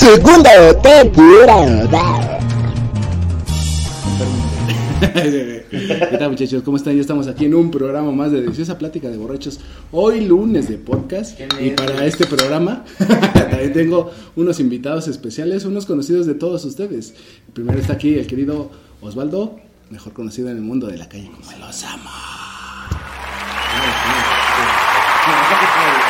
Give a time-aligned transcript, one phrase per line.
[0.00, 2.38] Segunda temporada.
[5.12, 6.62] ¿Qué tal muchachos?
[6.62, 6.94] ¿Cómo están?
[6.94, 9.60] Ya estamos aquí en un programa más de Deliciosa Plática de Borrachos.
[9.92, 11.38] Hoy lunes de podcast.
[11.60, 12.82] Y para este programa
[13.34, 17.12] también tengo unos invitados especiales, unos conocidos de todos ustedes.
[17.52, 18.70] Primero está aquí el querido
[19.02, 22.10] Osvaldo, mejor conocido en el mundo de la calle como el Osama.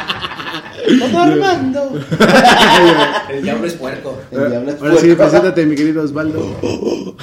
[1.17, 1.99] Armando.
[3.29, 4.21] El diablo es puerco.
[4.31, 6.55] El diablo es Ahora sí, preséntate mi querido Osvaldo.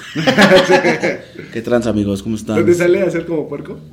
[1.52, 2.22] ¿Qué trans amigos?
[2.22, 2.56] ¿Cómo están?
[2.56, 3.78] ¿Dónde sale a ser como puerco?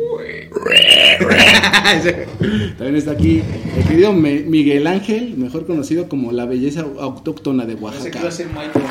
[2.78, 3.42] También está aquí
[3.78, 8.17] el querido Me- Miguel Ángel, mejor conocido como la belleza autóctona de No sé qué
[8.17, 8.20] Oaxaca.
[8.20, 8.84] iba a ser Michael.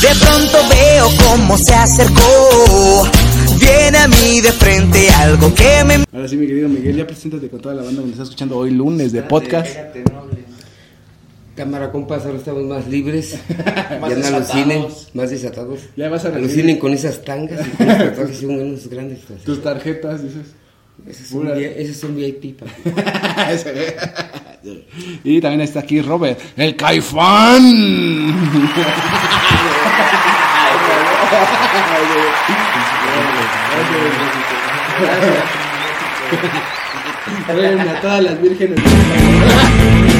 [0.00, 3.08] De pronto veo cómo se acercó.
[3.58, 7.48] Viene a mí de frente algo que me Ahora sí, mi querido Miguel, ya preséntate
[7.48, 9.68] con toda la banda que nos está escuchando hoy lunes de podcast.
[10.12, 10.22] No.
[11.54, 13.36] Cámara, compas, ahora estamos más libres.
[14.00, 14.50] Más ya no desatados.
[14.50, 15.80] alucinen, más desatados.
[15.96, 19.18] Ya vas a recibir Alucinen con esas tangas y con esos tatuajes son unos grandes.
[19.44, 20.46] tus tarjetas, dices.
[21.06, 22.72] Esos son, vi- esos son VIP, papi.
[25.24, 27.62] y también está aquí Robert, el Caifán.
[37.48, 38.78] A todas las vírgenes.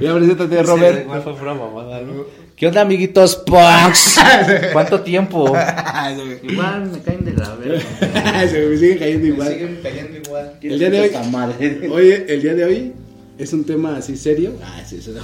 [0.00, 1.04] Ya preséntate, Robert.
[1.04, 2.41] Igual fue pura mamada, ¿no?
[2.56, 4.16] ¿Qué onda, amiguitos Punks?
[4.72, 5.46] ¿Cuánto tiempo?
[6.42, 8.48] Igual me caen de la verga.
[8.48, 9.48] Se me sigue cayendo Me igual.
[9.52, 10.52] siguen cayendo igual.
[10.62, 11.88] El día de hoy, Esta madre.
[11.90, 12.92] oye, el día de hoy
[13.38, 14.52] es un tema así serio.
[14.62, 15.20] Ah, sí, eso No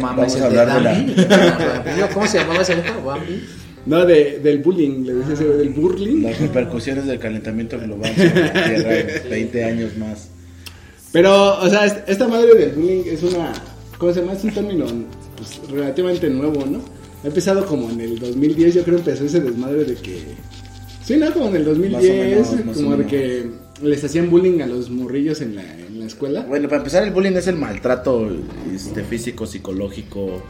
[0.00, 1.26] mames, Vamos a hablar de.
[2.00, 3.02] No, ¿Cómo se llamaba ese hijo?
[3.04, 3.44] Bambi.
[3.84, 6.22] No, de, del bullying, le decía ese, del burling.
[6.22, 10.28] Las repercusiones del calentamiento global sobre la Tierra en 20 años más.
[11.10, 13.52] Pero, o sea, est- esta madre del bullying es una,
[13.98, 14.32] ¿cómo se llama?
[14.34, 14.86] Es un término
[15.42, 16.80] pues, relativamente nuevo, ¿no?
[17.24, 20.22] Ha empezado como en el 2010, yo creo empezó ese desmadre de que...
[21.04, 21.32] Sí, ¿no?
[21.32, 23.10] Como en el 2010, menos, más o como de menos.
[23.10, 23.50] que
[23.82, 26.42] les hacían bullying a los morrillos en la, en la escuela.
[26.42, 28.28] Bueno, para empezar, el bullying es el maltrato
[28.72, 30.42] este, físico, psicológico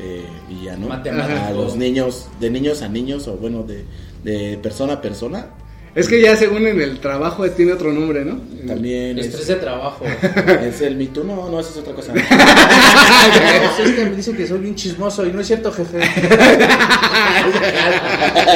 [0.00, 0.88] eh, y ya, ¿no?
[0.88, 1.38] Matemático.
[1.38, 3.84] A los niños, de niños a niños, o bueno, de,
[4.24, 5.48] de persona a persona.
[5.94, 8.40] Es que ya según en el trabajo tiene otro nombre, ¿no?
[8.66, 10.04] También Estrés es, de trabajo.
[10.62, 11.22] es el Me Too.
[11.22, 12.12] No, no, eso es otra cosa.
[13.84, 15.98] Es que me dicen que soy bien chismoso y no es cierto, jefe.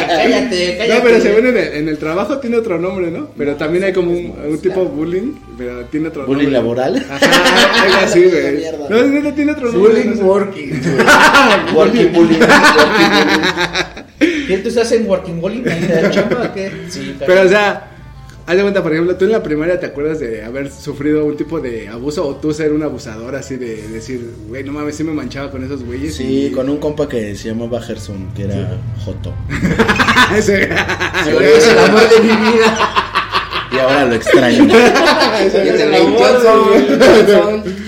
[0.09, 0.89] cállate, cállate.
[0.89, 3.29] No, pero según en el, en el trabajo tiene otro nombre, ¿no?
[3.37, 6.59] Pero también hay como un, un tipo de bullying, pero tiene otro bullying nombre.
[6.61, 7.07] laboral.
[7.11, 8.57] Ajá, algo así, güey.
[8.57, 8.89] Mierda.
[8.89, 9.93] No, no, no tiene otro nombre.
[9.93, 10.23] Bullying no sé.
[10.23, 10.71] working.
[11.75, 12.41] Working bullying.
[12.41, 13.88] Working bullying.
[14.49, 16.73] ¿Qué tú estás en working de la chamba o qué?
[16.89, 17.91] Sí, Pero, o sea,
[18.47, 21.37] haz de cuenta, por ejemplo, tú en la primaria te acuerdas de haber sufrido un
[21.37, 25.05] tipo de abuso o tú ser un abusador así de decir, güey, no mames, sí
[25.05, 26.15] me manchaba con esos güeyes.
[26.17, 29.35] Sí, y- con un compa que se llamaba Gerson, que era Joto.
[30.37, 32.79] Ese- es el amor de mi vida.
[33.71, 34.67] Y ahora lo extraño.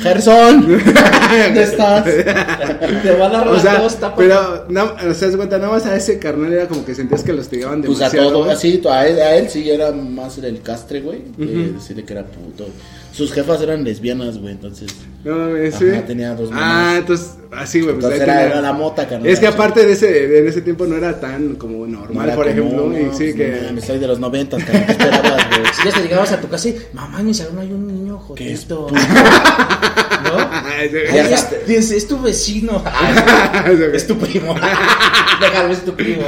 [0.02, 2.04] Gerson, ¿dónde estás?
[2.04, 4.16] Te va a dar O las sea, dos tapas.
[4.18, 7.32] pero, no, o sea, cuenta, nada más a ese carnal era como que sentías que
[7.32, 8.32] los hostigaban Pues a demasiado.
[8.32, 11.20] todo, así, a él, a él sí era más el castre, güey.
[11.36, 12.66] de Decirle que era puto.
[13.12, 14.92] Sus jefas eran lesbianas, güey, entonces.
[15.24, 16.02] No mames, Ajá, sí.
[16.06, 16.98] tenía dos Ah, manos.
[17.00, 17.94] entonces, así, güey.
[17.96, 19.26] Pues Entonces ahí era, tenía- era la mota, carnal.
[19.28, 22.26] Es que aparte de ese, de- en ese tiempo no era tan como No normal,
[22.28, 23.60] era por común, ejemplo, no, y pues, sí no que...
[23.66, 25.60] mames, soy de los noventas, carnal, ¿qué esperabas, güey?
[25.82, 28.20] Si ya te llegabas a tu casa y, mamá, en mi salón hay un niño
[28.34, 28.86] ¿Qué es jodito.
[28.86, 29.00] puto?
[30.24, 30.50] ¿No?
[30.80, 32.82] Es, es- es tu vecino.
[32.92, 34.54] Ay, es tu primo.
[35.40, 36.22] Déjalo, es tu primo.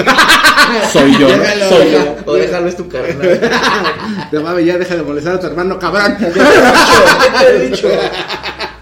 [0.92, 2.16] Soy yo, Déjalo, soy yo.
[2.26, 3.40] O déjalo, es tu carnal.
[4.30, 6.16] Te mames, ya deja de molestar a tu hermano, cabrón.
[6.18, 7.88] ¿Qué te he dicho?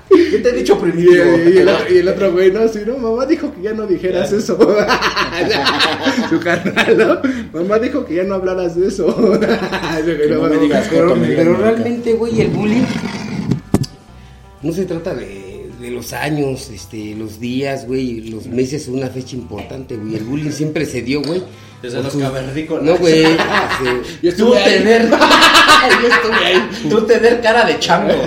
[0.09, 1.13] ¿Qué te he dicho primitivo?
[1.15, 4.33] y el, y el otro güey, no, sí, no, mamá dijo que ya no dijeras
[4.33, 4.57] eso.
[6.29, 7.61] Su carnal, ¿no?
[7.61, 9.07] Mamá dijo que ya no hablaras de eso.
[9.41, 11.65] Que no me digas Pero, Joto, me digas pero nunca.
[11.71, 12.85] realmente, güey, el bullying
[14.63, 19.37] no se trata de, de los años, este, los días, güey, los meses, una fecha
[19.37, 20.17] importante, güey.
[20.17, 21.43] El bullying siempre se dio, güey.
[21.83, 22.85] Desde los su- cavernícolas.
[22.85, 23.23] No, güey.
[24.23, 24.79] Yo Tú estuve ahí.
[24.79, 25.09] tener.
[26.03, 26.69] Yo estuve ahí.
[26.91, 28.13] Tú tener cara de chango.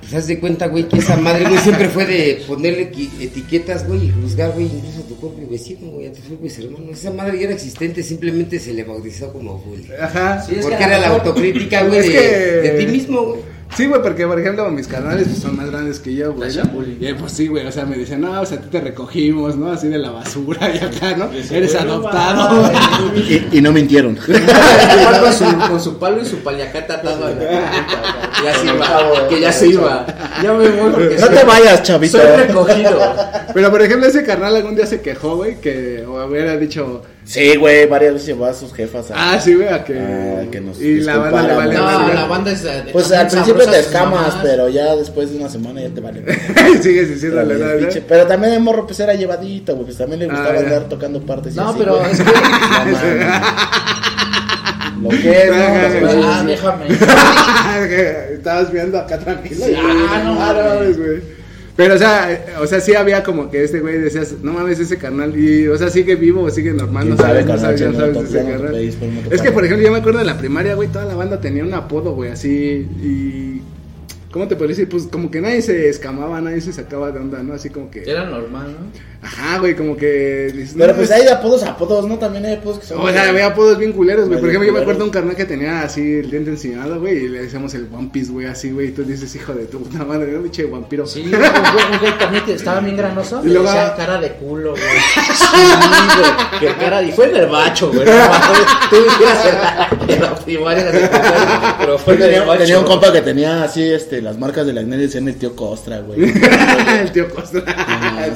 [0.00, 2.90] Pues haz de cuenta, güey, que esa madre, güey, siempre fue de ponerle
[3.20, 6.98] etiquetas, güey, y juzgar, güey, incluso a tu propio vecino, güey, a tus propios hermanos.
[6.98, 9.90] Esa madre ya era existente, simplemente se le bautizó como bullying.
[10.00, 10.40] Ajá.
[10.40, 13.40] Sí, es Porque era la autocrítica, güey, Es de, que- de ti mismo, güey.
[13.76, 16.50] Sí, güey, porque por ejemplo mis canales pues, son más grandes que yo, güey.
[17.00, 19.56] Y pues sí, güey, o sea, me dicen, no, o sea, a ti te recogimos,
[19.56, 19.70] ¿no?
[19.70, 21.28] Así de la basura y acá, ¿no?
[21.50, 22.62] Eres adoptado.
[22.62, 23.30] mames.
[23.30, 24.16] Y, y no mintieron.
[25.20, 27.28] Con, su, con su palo y su paliacata atado.
[27.38, 29.28] Que ya se iba.
[29.28, 30.06] Que ya se iba.
[30.42, 32.18] Ya me voy porque No soy- te vayas, chavito.
[32.18, 32.98] Soy recogido.
[33.54, 37.56] Pero por ejemplo ese carnal algún día se quejó, güey, que o hubiera dicho, Sí,
[37.56, 39.34] güey, varias veces llevó a sus jefas a...
[39.34, 39.92] ah, sí, güey, a que...
[39.98, 41.74] Ah, que nos y la banda le vale.
[41.74, 42.62] No, la banda es.
[42.62, 46.22] de- Pues al principio te escamas, pero ya después de una semana ya te vale.
[46.82, 47.74] Sigues diciéndole, Pero, ¿no?
[47.74, 47.80] ¿no?
[47.86, 50.88] pinche- pero también el morro pues era llevadito, güey, pues también le gustaba Ah, andar
[50.88, 51.52] tocando partes.
[51.54, 52.12] y No, así, pero güey.
[52.12, 52.24] es que.
[55.02, 55.50] Lo que es, sí,
[56.24, 56.46] Ah, sí.
[56.46, 56.86] déjame.
[58.34, 59.66] Estabas viendo acá tranquilo.
[59.66, 60.96] Sí, ah, no mames.
[60.98, 61.37] güey.
[61.78, 64.80] Pero, o sea, eh, o sea, sí había como que este güey decías, no mames,
[64.80, 67.60] ese carnal, y, o sea, sigue vivo o sigue normal, ¿Quién no sabes, sabe, no
[67.60, 70.74] sabes, no sabes ese te Es que, por ejemplo, yo me acuerdo de la primaria,
[70.74, 73.62] güey, toda la banda tenía un apodo, güey, así, y,
[74.32, 74.88] ¿cómo te podría decir?
[74.88, 77.54] Pues como que nadie se escamaba, nadie se sacaba de onda, ¿no?
[77.54, 79.17] Así como que, Era normal, ¿no?
[79.22, 80.52] Ajá, güey, como que...
[80.54, 82.18] dices, Pero no, pues hay de apodos a apodos, ¿no?
[82.18, 83.00] También hay apodos que son...
[83.00, 84.40] O sea, había apodos bien culeros, güey.
[84.40, 87.28] Por ejemplo, yo me acuerdo un carnal que tenía así el diente enseñado, güey, y
[87.28, 88.88] le decíamos el One Piece, güey, así, güey.
[88.88, 91.06] Y tú dices, hijo de tu puta madre, no, pinche vampiro.
[91.06, 93.40] Sí, un güey, un güey también que estaba bien granoso.
[93.44, 94.82] Y luego- decían cara de culo, güey.
[95.34, 95.56] Sí,
[96.18, 96.60] güey.
[96.60, 97.12] Que cara de.
[97.12, 98.06] Fue el bacho, güey.
[98.90, 99.46] Tú dijeras
[100.08, 102.20] en la, primaria, pero fue el
[102.58, 105.36] Tenía, un compa que tenía así, este, las marcas de la acné y decían el
[105.36, 106.20] tío Costra, güey.
[107.00, 107.62] el tío Costa.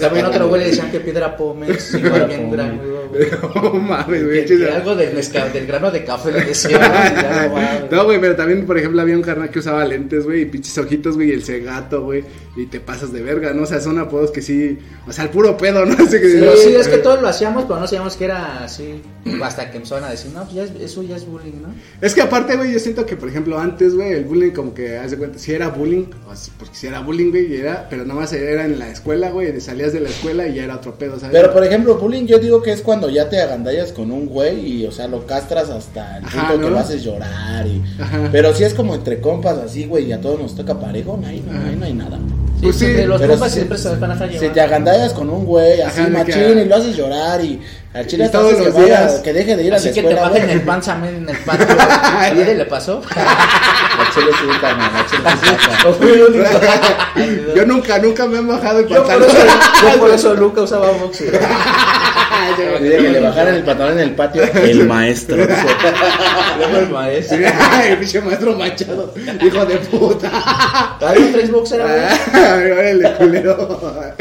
[0.01, 3.27] También otro güey le decían que piedra pómez, igual bien granudo, güey.
[3.55, 4.45] no mames, güey.
[4.45, 7.91] Que, algo del, del grano de café le güey, no mames.
[7.91, 10.77] No, güey, pero también, por ejemplo, había un carnal que usaba lentes, güey, y pinches
[10.79, 13.63] ojitos, güey, y el cegato, güey, y te pasas de verga, ¿no?
[13.63, 14.79] O sea, son apodos que sí,
[15.09, 15.95] o sea, el puro pedo, ¿no?
[16.05, 18.63] Así que Sí, no, sí, es que todos lo hacíamos, pero no sabíamos que era
[18.65, 19.01] así.
[19.43, 21.69] Hasta que empezaron a decir, no, pues ya es- eso ya es bullying, ¿no?
[22.03, 24.99] Es que aparte, güey, yo siento que, por ejemplo, antes, güey, el bullying como que,
[24.99, 28.05] haz de cuenta, si era bullying, o si- porque si era bullying, güey, era, pero
[28.05, 30.97] nada más era en la escuela, güey, salías de la escuela y ya era otro
[30.97, 31.35] pedo, ¿sabes?
[31.35, 34.83] Pero por ejemplo, bullying yo digo que es cuando ya te agandallas con un güey
[34.83, 36.71] y, o sea, lo castras hasta el Ajá, punto que ¿no?
[36.71, 37.83] lo haces llorar y...
[38.01, 38.29] Ajá.
[38.31, 41.27] Pero si es como entre compas así, güey, y a todos nos toca parejo, no
[41.29, 42.19] hay, no, hay- no hay nada.
[42.63, 45.13] Pues sí, de los pero compas si- siempre se van a dejar Si te agandallas
[45.13, 47.61] con un güey así Ajá, machín que- y lo haces llorar y
[47.93, 49.21] al chile Y todos los que vaya- días.
[49.21, 51.29] que deje de ir a Así la que te escuela, bajen el pan también en
[51.29, 51.67] el patio.
[51.79, 53.03] ¿A Lidia le pasó?
[53.13, 54.77] Al chile sí, al
[55.11, 55.29] chile.
[57.57, 59.37] Yo nunca, nunca me he bajado el Yo por pantalón.
[59.37, 59.47] eso,
[59.93, 60.89] yo por eso nunca usaba
[62.49, 62.83] boxer.
[62.83, 65.37] Dile que le bajaran el pantalón en el patio el maestro.
[66.59, 67.39] Luego el maestro.
[67.39, 70.97] el pinche maestro Machado, hijo de puta.
[70.99, 71.93] ¿Todavía traes boxer, güey?
[72.33, 74.15] Ay, órale, culero.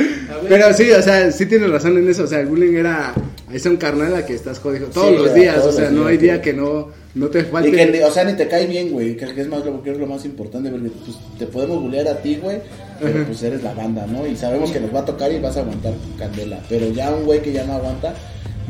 [0.47, 2.23] Pero sí, o sea, sí tienes razón en eso.
[2.23, 3.13] O sea, el bullying era.
[3.51, 5.55] Es un carnal a que estás jodido todos Sí, los días.
[5.55, 7.69] todos o sea, no días, hay día que no, no te falte.
[7.69, 9.91] Y que, o sea, ni te cae bien, güey, que que es más lo que
[9.91, 12.59] es lo más importante, porque pues, te podemos bullear a ti, güey,
[12.99, 14.25] pero pues eres la banda, ¿no?
[14.25, 17.25] Y sabemos que nos va a tocar y vas a aguantar candela, pero ya un
[17.25, 18.13] güey que ya no aguanta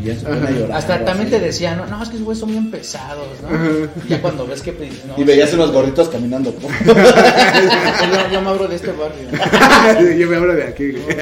[0.02, 0.78] y ya se pone a llorar.
[0.78, 1.38] Hasta también así.
[1.38, 3.86] te decían, no, no, es que esos güeyes son bien pesados, ¿no?
[4.06, 4.72] Y Ya cuando ves que...
[4.72, 6.54] pues, no, Y veías unos gorritos caminando.
[6.86, 10.18] yo, yo me abro de este barrio.
[10.18, 10.92] Yo me hablo de aquí.
[10.92, 11.18] güey.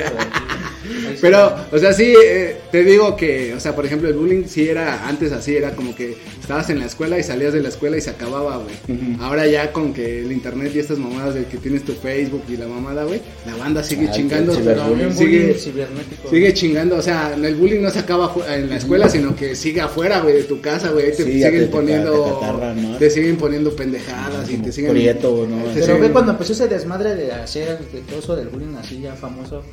[1.22, 4.67] Pero, o sea, sí, eh, te digo que, o sea, por ejemplo, el bullying sí
[4.67, 7.98] era antes así, era como que estabas en la escuela y salías de la escuela
[7.98, 9.00] y se acababa, güey.
[9.19, 12.58] Ahora ya con que el internet y estas mamadas de que tienes tu Facebook y
[12.58, 14.53] la mamada, güey, la banda sigue Ah, chingando.
[14.53, 15.08] el Pero ciberbullying.
[15.08, 16.29] un sigue, bullying cibernético.
[16.29, 19.81] sigue chingando, o sea, el bullying no se acaba en la escuela, sino que sigue
[19.81, 21.05] afuera, güey, de tu casa, güey.
[21.05, 22.98] Ahí te Sí, siguen te- poniendo, te catarran, ¿no?
[22.98, 24.91] te siguen poniendo pendejadas y te siguen...
[24.91, 25.63] Prieto, ¿no?
[25.65, 28.75] te Pero siguen- ve cuando empezó ese desmadre de hacer de todo eso del bullying
[28.79, 29.63] así ya famoso.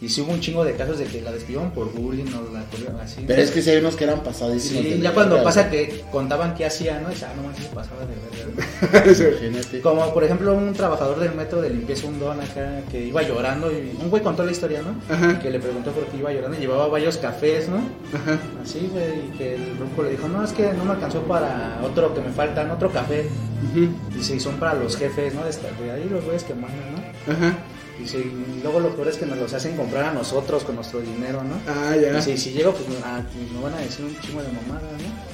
[0.00, 2.62] Y sí hubo un chingo de casos de que la despidieron por bullying o la
[2.66, 3.24] corrieron así.
[3.26, 4.84] Pero es que si hay unos que eran pasadísimos.
[4.84, 7.08] Sí, ya cuando pasa que contaban qué hacía, ¿no?
[7.08, 8.14] Dice, ah, no manches, pasaba de.
[9.28, 9.80] Imagínate.
[9.80, 13.72] Como por ejemplo un trabajador del metro de limpieza, un don acá, que iba llorando
[13.72, 14.94] y un güey contó la historia, ¿no?
[15.12, 15.32] Ajá.
[15.32, 17.78] Y que le preguntó por qué iba llorando y llevaba varios cafés, ¿no?
[18.12, 18.38] Ajá.
[18.62, 21.80] Así, güey, y que el grupo le dijo, no, es que no me alcanzó para
[21.84, 23.26] otro que me faltan, otro café.
[23.72, 23.88] Ujú.
[24.14, 25.42] Dice, y son para los jefes, ¿no?
[25.44, 27.32] De ahí los güeyes que mandan, ¿no?
[27.32, 27.58] Ajá.
[28.00, 31.42] Y luego lo peor es que nos los hacen comprar a nosotros con nuestro dinero,
[31.42, 31.56] ¿no?
[31.66, 32.18] Ah, ya.
[32.18, 34.88] Y si llego, pues ah, me van a decir un chingo de mamada,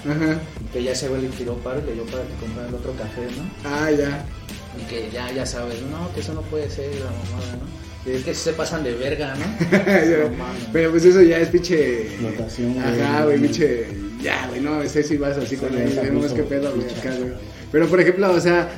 [0.05, 0.13] ¿no?
[0.13, 0.41] Ajá.
[0.61, 2.75] Y que ya ese güey le tiró paro y le dio para que comprara el
[2.75, 3.71] otro café, ¿no?
[3.71, 4.25] Ah, ya.
[4.81, 7.85] Y que ya, ya sabes, no, que eso no puede ser la mamada, ¿no?
[8.11, 9.45] Y es que se pasan de verga, ¿no?
[10.73, 12.09] Pero pues eso ya es pinche.
[12.21, 12.79] Güey.
[12.79, 13.87] Ajá, güey, pinche.
[14.21, 15.99] Ya, güey, no, sé si vas así con él.
[16.03, 17.01] Vemos qué pedo, güey, pinche.
[17.01, 17.33] acá, güey.
[17.73, 18.69] Pero por ejemplo, o sea.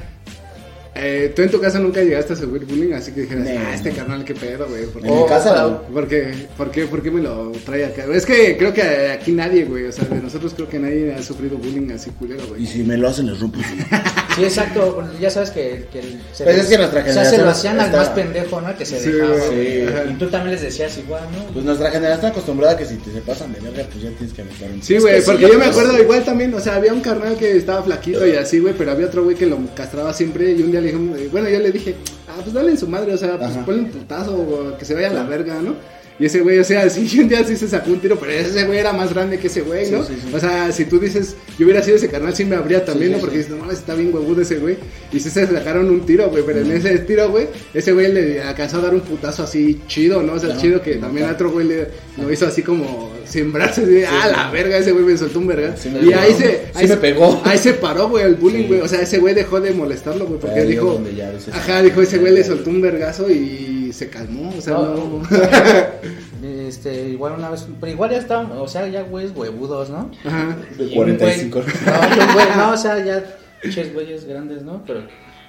[0.98, 3.50] Eh, tú en tu casa nunca llegaste a sufrir bullying, así que dijeras, No.
[3.50, 4.86] ah, este carnal, qué pedo, güey.
[4.86, 5.82] ¿Por En mi casa, no.
[5.82, 6.32] ¿Por qué?
[6.56, 6.86] ¿Por qué?
[6.86, 8.04] ¿Por qué me lo trae acá?
[8.12, 9.84] Es que creo que aquí nadie, güey.
[9.86, 12.66] O sea, de nosotros creo que nadie ha sufrido bullying así culero, Y güey.
[12.66, 13.58] si me lo hacen, les rompo.
[14.36, 17.30] Sí, exacto, ya sabes que, que el- se, Pues es que nuestra o sea, se
[17.36, 18.76] generación lo hacían al más pendejo, ¿no?
[18.76, 19.34] Que se Sí, dejaba.
[19.50, 20.10] sí.
[20.10, 21.44] Y tú también les decías igual, ¿no?
[21.52, 24.10] Pues nuestra generación está acostumbrada a que si te se pasan de verga, pues ya
[24.10, 24.82] tienes que meter un.
[24.82, 26.02] Sí, Es güey, sí, porque yo me acuerdo sí.
[26.02, 29.06] igual también, o sea, había un carnal que estaba flaquito y así, güey, pero había
[29.06, 31.94] otro güey que lo castraba siempre y un día le dije, bueno, yo le dije,
[32.28, 33.64] ah, pues dale en su madre, o sea, pues Ajá.
[33.64, 35.74] ponle un putazo o que se vaya a la verga, ¿no?
[36.18, 38.64] Y ese güey, o sea, sí, un día sí se sacó un tiro, pero ese
[38.64, 40.02] güey era más grande que ese güey, ¿no?
[40.04, 40.34] Sí, sí, sí.
[40.34, 43.18] O sea, si tú dices, yo hubiera sido ese carnal, sí me habría también, ¿no?
[43.18, 44.76] Porque dices, no, está bien huevudo ese güey.
[45.12, 48.42] Y sí se sacaron un tiro, güey, pero en ese tiro, güey, ese güey le
[48.42, 50.34] alcanzó a dar un putazo así chido, ¿no?
[50.34, 54.06] O sea, chido que también a otro güey le lo hizo así como sembrarse, de,
[54.06, 55.76] ah, la verga, ese güey me soltó un verga.
[55.76, 57.40] Sí y ahí se, Sí ahí se- pegó.
[57.44, 58.66] Ahí se paró, güey, el bullying, Sí.
[58.68, 58.80] güey.
[58.80, 62.00] O sea, ese güey dejó de molestarlo, güey, porque dijo, donde ya ves- ajá, dijo,
[62.02, 64.94] ese güey le soltó un vergazo y se calmó, o sea, No.
[64.94, 65.22] no.
[66.68, 70.10] Este, igual una vez, pero igual ya estaban, o sea, ya güeyes huevudos, ¿no?
[70.24, 70.56] Ajá.
[70.76, 71.60] De Y un güey- 45.
[71.60, 73.24] No, güey, no, o sea, ya
[73.62, 74.82] pinches güeyes grandes, ¿no?
[74.86, 75.00] Pero,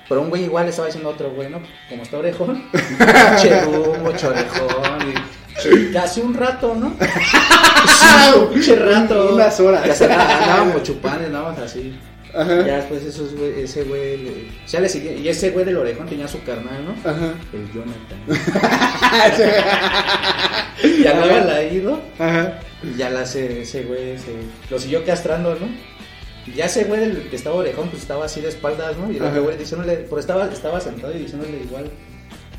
[0.07, 1.59] pero un güey igual estaba diciendo otro güey, ¿no?
[1.89, 5.46] Como está orejón, pinche rumbo, chorejón, y
[5.93, 6.87] casi un rato, ¿no?
[8.41, 9.33] Un pinche rato.
[9.33, 9.85] Unas horas.
[9.85, 11.97] Ya se andábamos chupando, andábamos así.
[12.35, 12.65] Ajá.
[12.65, 16.07] Ya después esos güey, ese güey, le- ya le seguía, y ese güey del orejón
[16.07, 16.91] tenía su carnal, ¿no?
[17.09, 17.33] Ajá.
[17.53, 18.19] El Jonathan.
[21.03, 22.01] ya lo había ido.
[22.19, 22.59] Ajá.
[22.83, 24.33] Y ya la ese, ese güey se,
[24.69, 25.67] lo siguió castrando, ¿no?
[26.45, 29.11] Y ya ese güey del que estaba orejón, pues estaba así de espaldas, ¿no?
[29.11, 31.89] Y el güey diciéndole, pero estaba, estaba sentado y diciéndole igual,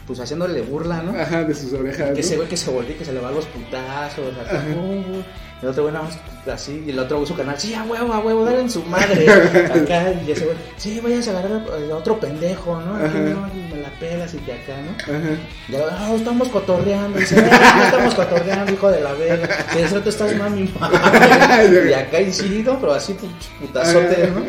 [0.09, 1.13] pues haciéndole burla, ¿no?
[1.13, 2.13] Ajá, de sus orejas.
[2.15, 2.39] Que ese ¿no?
[2.39, 4.35] güey que se volvió que se le va los putazos,
[4.75, 5.23] pum, pum.
[5.61, 8.13] El otro güey nada más así, y el otro güey su canal, sí, a huevo,
[8.15, 9.29] a huevo, dale en su madre.
[9.31, 12.97] Acá, y ese güey, sí, váyanse a agarrar a, a otro pendejo, ¿no?
[12.97, 13.51] Ajá.
[13.89, 14.93] No, la pelas y que acá, ¿no?
[15.17, 15.37] Ajá.
[15.69, 17.19] Ya, no, estamos cotorreando.
[17.19, 19.67] Dice, "Ah, no estamos cotorreando, hijo de la verga.
[19.73, 20.97] Si eso tú estás mami, mami.
[21.89, 24.43] Y acá incidido, pero así pues, putazote, ¿no?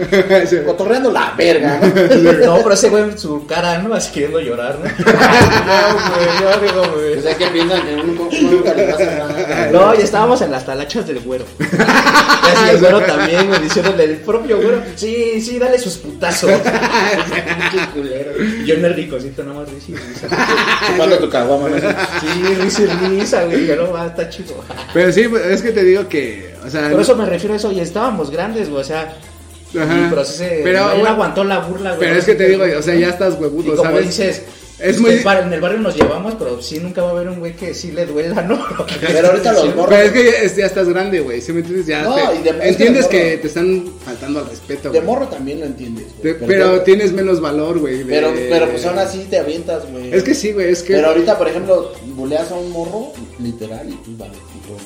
[0.49, 0.57] Sí.
[0.65, 1.87] Cotorreando la verga, ¿no?
[2.49, 3.93] No, pero ese güey su cara, ¿no?
[3.93, 4.85] Así queriendo llorar, ¿no?
[4.85, 7.95] No, güey, yo O sea, que piensan que
[8.41, 9.69] nunca le pasa nada.
[9.71, 11.45] No, ya estábamos en las talachas del güero.
[11.59, 11.63] Y
[12.55, 16.51] así el güero también, güey, diciéndole el propio güero, sí, sí, dale sus putazos.
[16.51, 18.31] Pinche culero.
[18.43, 18.75] Y yo
[19.29, 20.27] ricocito, nada más risa y risa.
[20.87, 21.77] Chupando tu caguama, ¿no?
[21.77, 22.87] Sí, risa y
[23.19, 24.55] risa, güey, ya no va, está chido.
[24.93, 27.57] Pero sí, pues, es que te digo que, o sea, Por eso me refiero a
[27.57, 29.13] eso, y estábamos grandes, güey, o sea,
[29.79, 29.97] Ajá.
[29.97, 31.99] y, pero sí se, Pero, él güey, aguantó la burla, güey.
[31.99, 34.07] pero es que te digo, o sea, ya estás y huevudo, como ¿sabes?
[34.07, 34.41] dices,
[34.79, 37.39] Es es muy- en el barrio nos llevamos, pero sí nunca va a haber un
[37.39, 38.63] güey que sí le duela, ¿no?
[39.01, 41.59] Pero ahorita los morros- Pero es que ya, es- ya estás grande, güey, ¿sí me
[41.59, 41.85] entiendes?
[41.85, 44.89] Ya No, te- y de- es que entiendes de que, te están faltando al respeto,
[44.89, 46.05] De morro también lo entiendes.
[46.47, 47.99] Pero tienes menos valor, güey.
[47.99, 50.13] de- Pero, pero pues aún así te avientas, güey.
[50.13, 50.93] Es que sí, güey, es que...
[50.93, 54.79] Pero ahorita, por ejemplo, buleas a un morro, literal, y pues vale, puto.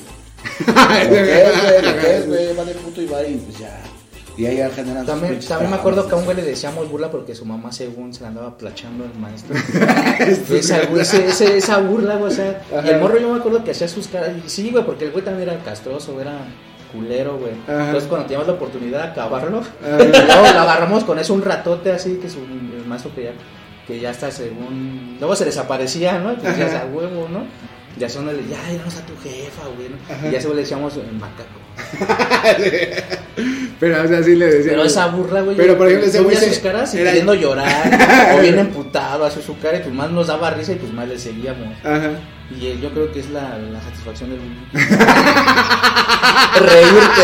[0.64, 3.80] Que es, güey, que es, güey, va de puto y va y pues ya.
[4.36, 7.10] Y ahí ya generan También, también me acuerdo que a un güey le decíamos burla
[7.10, 9.54] porque su mamá según se la andaba plachando el maestro.
[10.56, 13.70] esa, ese- ese- esa burla, güey, o sea, y el morro yo me acuerdo que
[13.70, 16.32] hacía sus caras, y sí, güey, porque el güey también era castroso, era
[16.92, 17.52] culero, güey.
[17.68, 22.16] Entonces cuando teníamos la oportunidad de acabarlo, luego lo agarramos con eso un ratote así
[22.16, 23.32] que su el maestro que ya,
[23.86, 26.30] que ya está según, luego se desaparecía, ¿no?
[26.30, 26.56] Ajá.
[26.56, 27.44] ya a huevo, ¿no?
[27.96, 30.28] Ya son el, ya, íbamos a tu jefa, güey, ¿no?
[30.28, 31.60] Y ya se le decíamos macaco.
[33.80, 34.72] Pero, o sea, sí le decía.
[34.72, 35.56] Pero esa burla, güey.
[35.56, 38.34] Pero, por ejemplo, ese güey sus caras y era- queriendo llorar.
[38.36, 41.08] o bien emputado, hace su cara y pues más nos daba risa y pues más
[41.08, 41.76] le seguíamos.
[41.84, 42.10] Ajá.
[42.50, 44.38] Y eh, yo creo que es la, la satisfacción del
[46.60, 47.22] Reírte.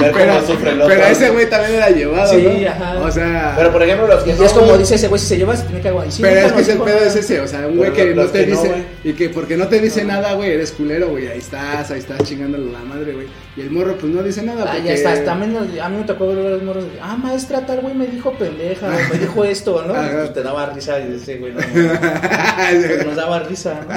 [0.00, 0.94] Ver Pero, cómo sufre el otro.
[0.94, 2.68] pero ese güey también era llevado, Sí, ¿no?
[2.70, 3.00] ajá.
[3.00, 3.54] O sea.
[3.56, 5.56] Pero por ejemplo, los que Y no, es como dice ese güey, si se lleva,
[5.56, 6.12] se tiene que aguantar.
[6.12, 8.26] Y sí, Pero es que ese pedo es ese, o sea, un güey que no
[8.26, 11.38] te que dice, y que porque no te dice nada, güey, eres culero, güey, ahí
[11.38, 13.26] estás, ahí estás chingándole la madre, güey.
[13.56, 14.88] Y el morro, pues no dice nada, Ah, porque...
[14.88, 16.84] ya está, también a mí me tocó ver a los morros.
[16.84, 19.94] de, Ah, maestra, tal güey me dijo pendeja, o me dijo esto, ¿no?
[19.98, 20.10] Ajá.
[20.18, 23.94] Pues te daba risa y ese güey, no, pues nos daba risa, ¿no?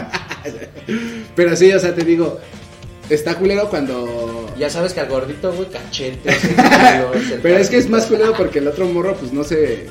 [1.35, 2.39] Pero sí, o sea, te digo,
[3.09, 4.49] está culero cuando...
[4.57, 6.29] Ya sabes que al gordito, güey, cachete.
[7.41, 9.87] Pero es que es más culero porque el otro morro, pues no se...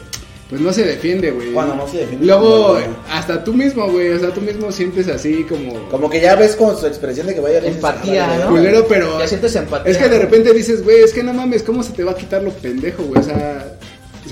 [0.49, 1.53] Pues no se defiende, güey.
[1.53, 2.79] Cuando no se defiende, Luego,
[3.11, 5.89] hasta tú mismo, güey, o sea, tú mismo sientes así como...
[5.89, 8.51] Como que ya ves con su expresión de que vaya Empatía, ¿no?
[8.51, 9.19] Culero, pero...
[9.19, 9.91] Ya sientes empatía.
[9.91, 12.17] Es que de repente dices, güey, es que no mames, ¿cómo se te va a
[12.17, 13.21] quitar lo pendejo, güey?
[13.21, 13.74] O sea,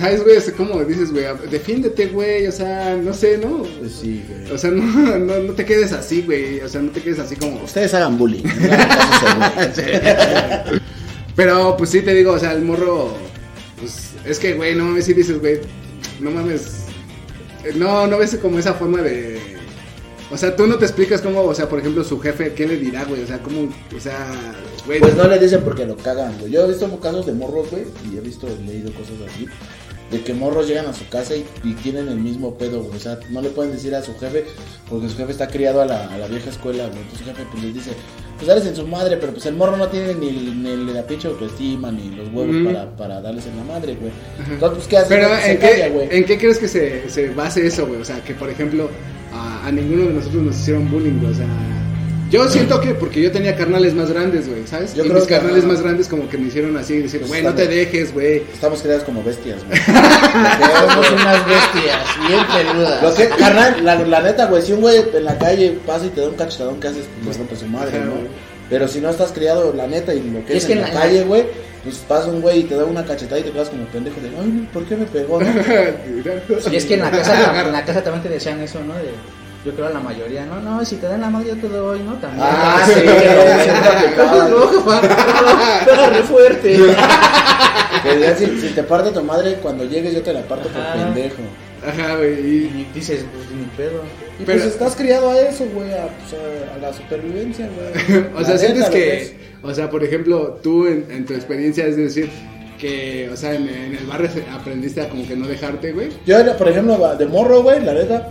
[0.02, 0.36] ¿sabes, güey?
[0.36, 3.62] Es como dices, güey, defiéndete, güey, o sea, no sé, ¿no?
[3.78, 4.50] Pues sí, güey.
[4.50, 4.82] O sea, no,
[5.18, 7.62] no, no te quedes así, güey, o sea, no te quedes así como...
[7.62, 8.42] Ustedes hagan bullying.
[8.42, 8.50] no.
[11.36, 13.16] Pero, pues sí te digo, o sea, el morro,
[13.78, 15.60] pues, es que, güey, no mames, si dices, güey,
[16.18, 16.86] no mames,
[17.64, 19.38] eh, no, no ves como esa forma de...
[20.32, 22.76] O sea, tú no te explicas cómo, o sea, por ejemplo, su jefe, ¿qué le
[22.76, 23.22] dirá, güey?
[23.22, 24.26] O sea, cómo, o sea,
[24.84, 24.98] güey...
[24.98, 26.50] Pues no le dicen porque lo cagan, güey.
[26.50, 29.46] Yo he visto casos de morros, güey, y he visto, he leído cosas así.
[30.12, 32.96] De que morros llegan a su casa y, y tienen el mismo pedo, güey.
[32.96, 34.44] O sea, no le pueden decir a su jefe
[34.88, 36.98] porque su jefe está criado a la, a la vieja escuela, güey.
[36.98, 37.92] Entonces su jefe pues les dice,
[38.36, 41.28] pues dales en su madre, pero pues el morro no tiene ni, ni la pinche
[41.28, 44.12] autoestima ni los huevos para, para darles en la madre, güey.
[44.50, 45.08] Entonces, pues, ¿qué hace?
[45.08, 46.08] Pero Se ¿en calla, qué, güey.
[46.10, 48.00] ¿en qué crees que se, se base eso, güey?
[48.00, 48.90] O sea, que por ejemplo
[49.32, 51.32] a, a ninguno de nosotros nos hicieron bullying, güey.
[51.32, 51.46] O sea,
[52.32, 54.94] yo siento que porque yo tenía carnales más grandes, güey, ¿sabes?
[54.94, 57.30] Yo y creo mis que- carnales más grandes como que me hicieron así, decir, Pues
[57.30, 58.38] güey, no te dejes, güey.
[58.52, 59.78] Estamos creados como bestias, güey.
[59.80, 63.02] Somos unas bestias bien peludas.
[63.02, 66.08] Lo que, carnal, la, la neta, güey, si un güey en la calle pasa y
[66.08, 67.04] te da un cachetadón, ¿qué haces?
[67.24, 68.14] Pues rompe su madre, Ajá, ¿no?
[68.70, 70.78] Pero si no estás criado, la neta, y lo que Y es, es que en
[70.78, 71.44] en la, la- calle, güey,
[71.84, 74.28] pues pasa un güey y te da una cachetada y te quedas como pendejo de,
[74.28, 75.38] ay, ¿por qué me pegó?
[75.42, 75.46] no?"
[76.72, 78.94] Y es que en la casa, en la casa también te decían eso, ¿no?
[78.94, 79.10] De,
[79.64, 82.00] yo creo a la mayoría, no, no, si te dan la madre yo te doy,
[82.00, 82.14] ¿no?
[82.14, 82.44] También.
[82.50, 83.00] Ah, sí.
[85.86, 86.76] No, fuerte.
[88.38, 91.42] Si, si te parte tu madre, cuando llegues yo te la parto por pendejo.
[91.86, 92.32] Ajá, güey.
[92.32, 94.02] Y, Y dices, pues ni pedo.
[94.38, 98.24] Y Pero- pues estás criado a eso, güey, a, pues, a- a la supervivencia, güey.
[98.36, 99.34] o sea, sientes lo que, es.
[99.62, 102.30] o sea, por ejemplo, tú en, en tu experiencia, es decir,
[102.78, 106.08] que, o sea, en, en el barrio se- aprendiste a como que no dejarte, güey.
[106.26, 108.28] Yo, por ejemplo, de morro, güey, la neta,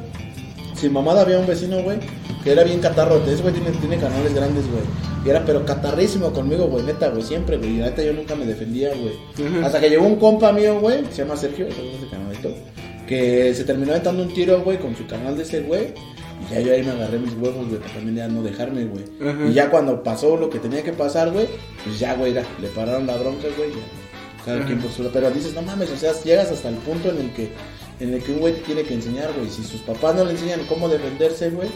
[0.82, 2.00] sin mamada había un vecino, güey,
[2.44, 3.24] que era bien catarro.
[3.26, 4.84] Ese güey tiene, tiene canales grandes, güey.
[5.24, 7.78] Y era, pero catarrísimo conmigo, güey, neta, güey, siempre, güey.
[7.78, 9.64] Y neta yo nunca me defendía, güey.
[9.64, 12.50] Hasta que llegó un compa mío, güey, se llama Sergio, de canalito,
[13.08, 15.94] que se terminó aventando un tiro, güey, con su canal de ese güey.
[16.50, 19.04] Y ya yo ahí me agarré mis huevos, güey, para también ya no dejarme, güey.
[19.48, 21.48] Y ya cuando pasó lo que tenía que pasar, güey,
[21.84, 24.44] pues ya, güey, ya, le pararon la bronca, güey, ya.
[24.44, 24.66] Cada Ajá.
[24.66, 25.04] quien por su.
[25.04, 27.52] Pero dices, no mames, o sea, llegas hasta el punto en el que
[28.02, 29.50] en el que un güey te tiene que enseñar, güey.
[29.50, 31.70] Si sus papás no le enseñan cómo defenderse, güey,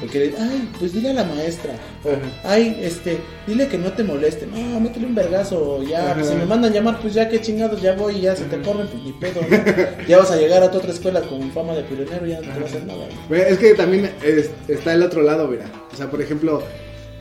[0.00, 1.72] porque, ay, pues dile a la maestra.
[2.04, 2.10] O,
[2.46, 4.46] ay, este, dile que no te moleste.
[4.46, 5.82] No, métele un vergazo.
[5.82, 6.22] Ya, Ajá.
[6.22, 9.02] si me mandan llamar, pues ya que chingados, ya voy ya se te corren, pues
[9.02, 10.06] ni pedo, ¿no?
[10.06, 12.48] ya vas a llegar a tu otra escuela con fama de pionero ya no te
[12.60, 13.40] va a hacer nada, güey.
[13.40, 15.64] Es que también es- está el otro lado, mira.
[15.92, 16.62] O sea, por ejemplo,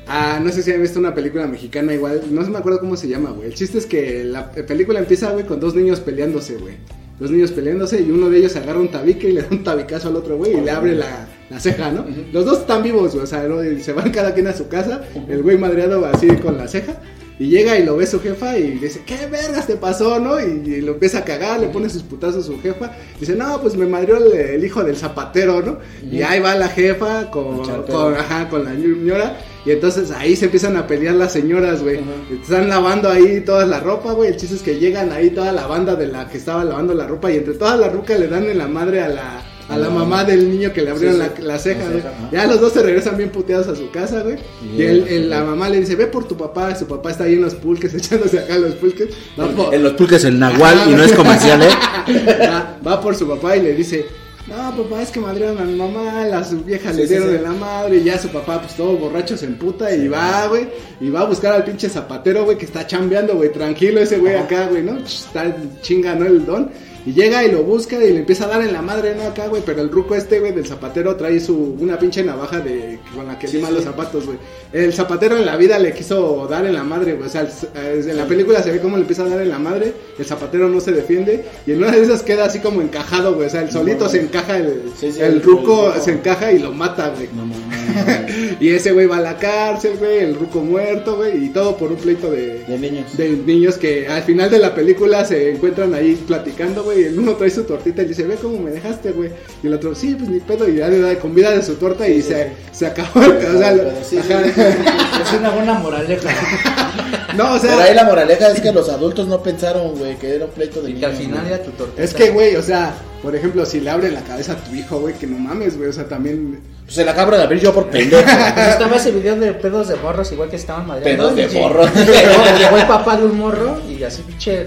[0.07, 2.97] ah, no sé si han visto una película mexicana igual, no se me acuerdo cómo
[2.97, 3.47] se llama, güey.
[3.47, 6.75] El chiste es que la película empieza, güey, con dos niños peleándose, güey.
[7.19, 10.07] Dos niños peleándose y uno de ellos agarra un tabique y le da un tabicazo
[10.07, 12.05] al otro, güey, y le abre la, la ceja, ¿no?
[12.31, 13.63] Los dos están vivos, o sea, ¿no?
[13.63, 17.01] Y se van cada quien a su casa, el güey madreado así con la ceja.
[17.37, 20.41] Y llega y lo ve su jefa y dice, ¿qué vergas te pasó, no?
[20.41, 22.91] Y, y lo empieza a cagar, le pone sus putazos a su jefa.
[23.17, 25.77] Dice, no, pues me madrió el, el hijo del zapatero, ¿no?
[26.11, 29.37] Y ahí va la jefa con, con, ajá, con la señora.
[29.65, 31.99] Y entonces ahí se empiezan a pelear las señoras, güey.
[32.41, 34.29] Están lavando ahí toda la ropa, güey.
[34.29, 37.05] El chiste es que llegan ahí toda la banda de la que estaba lavando la
[37.07, 37.31] ropa.
[37.31, 40.23] Y entre todas las rucas le dan en la madre a la, a la mamá
[40.23, 41.41] del niño que le abrieron Sí, sí.
[41.41, 42.01] la, la ceja, güey.
[42.31, 44.37] Ya los dos se regresan bien puteados a su casa, güey.
[44.63, 46.73] Y Y el- el- la mamá le dice, ve por tu papá.
[46.75, 49.09] Su papá está ahí en los pulques, echándose acá los pulques.
[49.39, 51.69] Va por- En los pulques el Ajá, y no es comercial, ¿eh?
[52.49, 54.05] va, va por su papá y le dice,
[54.49, 57.33] no, papá, es que madrearon a mi mamá, las viejas Sí, le dieron sí.
[57.35, 60.67] de la madre, y ya su papá, pues todo borracho se emputa y va, güey,
[60.99, 64.35] y va a buscar al pinche zapatero, güey, que está chambeando, güey, tranquilo ese güey
[64.35, 64.97] acá, güey, ¿no?
[65.03, 66.25] Ch, Está chinga, ¿no?
[66.25, 66.69] El don.
[67.09, 69.23] Y llega y lo busca y le empieza a dar en la madre, ¿no?
[69.23, 69.63] Acá, güey.
[69.65, 73.39] Pero el ruco este, güey, del zapatero trae su, una pinche navaja de, con la
[73.39, 74.37] que lima los zapatos, güey.
[74.71, 77.27] El zapatero en la vida le quiso dar en la madre, güey.
[77.27, 79.91] O sea, en la película se ve cómo le empieza a dar en la madre.
[80.19, 81.45] El zapatero no se defiende.
[81.65, 83.47] Y en una de esas queda así como encajado, güey.
[83.47, 86.51] O sea, el solito se encaja, el, Sí, sí, el el- ruco el se encaja
[86.51, 87.27] y lo mata, güey.
[87.35, 87.55] No, no.
[88.59, 91.91] Y ese güey va a la cárcel, güey, el ruco muerto, güey, y todo por
[91.91, 93.15] un pleito de, De niños.
[93.17, 97.19] de niños que al final de la película se encuentran ahí platicando, güey, y el
[97.19, 99.29] uno trae su tortita y dice, ve cómo me dejaste, güey.
[99.63, 102.07] Y el otro, sí, pues ni pedo, y ya le da comida de su torta
[102.07, 102.49] y sí, se, sí.
[102.71, 103.23] se acabó, o
[103.57, 104.43] sea, Pero sí, sí, ajá.
[104.43, 105.21] sí, sí, sí.
[105.23, 106.29] Es una buena moraleja.
[107.37, 110.35] no, o Pero ahí sea, la moraleja es que los adultos no pensaron, güey, que
[110.35, 111.53] era un pleito de Y que al niños, final güey.
[111.53, 112.03] era tu tortita.
[112.03, 114.99] es que, güey, o sea, por ejemplo, si le abren la cabeza a tu hijo,
[114.99, 116.59] güey, que no mames, güey, o sea, también...
[116.89, 118.23] Pues se la acabo de abrir yo por pendejo.
[118.55, 121.35] Pues estaba ese video de pedos de morros, igual que estaban madreando.
[121.35, 121.93] Pedos de morros.
[121.95, 124.65] Llegó, llegó el papá de un morro y así, pinche.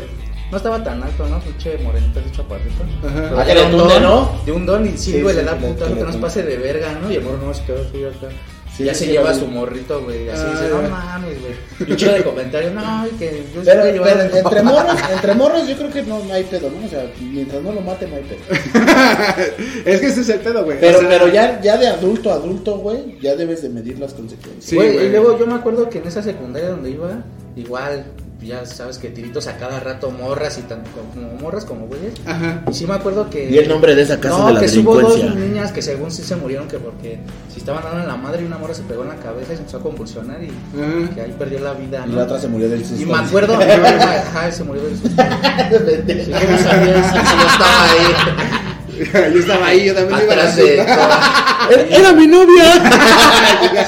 [0.48, 1.40] No estaba tan alto, ¿no?
[1.40, 2.84] Pinche morenito, de chaparrito.
[3.04, 3.42] Ajá.
[3.42, 4.40] Ah, le un don, ¿no?
[4.46, 6.18] De un don y sí, güey, le da puta que nos tunde.
[6.18, 7.10] pase de verga, ¿no?
[7.10, 8.32] Y el morro no se quedó así acá.
[8.76, 10.28] Sí, ya sí, se lleva a su morrito, güey.
[10.30, 11.86] Así Ah, dice, no mames, güey.
[11.86, 15.90] Pinche de comentario, no, y que yo Pero, llevar entre morros, entre morros yo creo
[15.90, 16.86] que no, no hay pedo, ¿no?
[16.86, 18.40] O sea, mientras no lo maten no hay pedo.
[19.84, 20.78] es que ese es el pedo, güey.
[20.80, 23.98] Pero, o sea, pero ya, ya de adulto a adulto, güey, ya debes de medir
[23.98, 24.74] las consecuencias.
[24.74, 25.06] Güey.
[25.06, 27.24] y luego yo me acuerdo que en esa secundaria donde iba,
[27.56, 28.06] igual,
[28.46, 32.14] ya sabes que tiritos a cada rato morras y tanto como morras como güeyes.
[32.26, 32.62] Ajá.
[32.70, 33.50] Y sí me acuerdo que.
[33.50, 35.46] Y el nombre de esa casa no, de la que sí hubo dos delincuencia.
[35.48, 37.18] niñas que según sí se murieron que porque
[37.52, 39.56] si estaban dando en la madre y una morra se pegó en la cabeza y
[39.56, 41.14] se empezó a convulsionar y Ajá.
[41.14, 42.04] que ahí perdió la vida.
[42.06, 43.06] Y la otra se murió del Y susto.
[43.06, 45.22] me acuerdo, ajá, se murió del susto.
[45.22, 50.36] Sí, yo no sabía si yo estaba ahí, yo estaba ahí, yo también iba a
[50.36, 50.74] atrás de.
[50.78, 52.74] Era, era mi novia.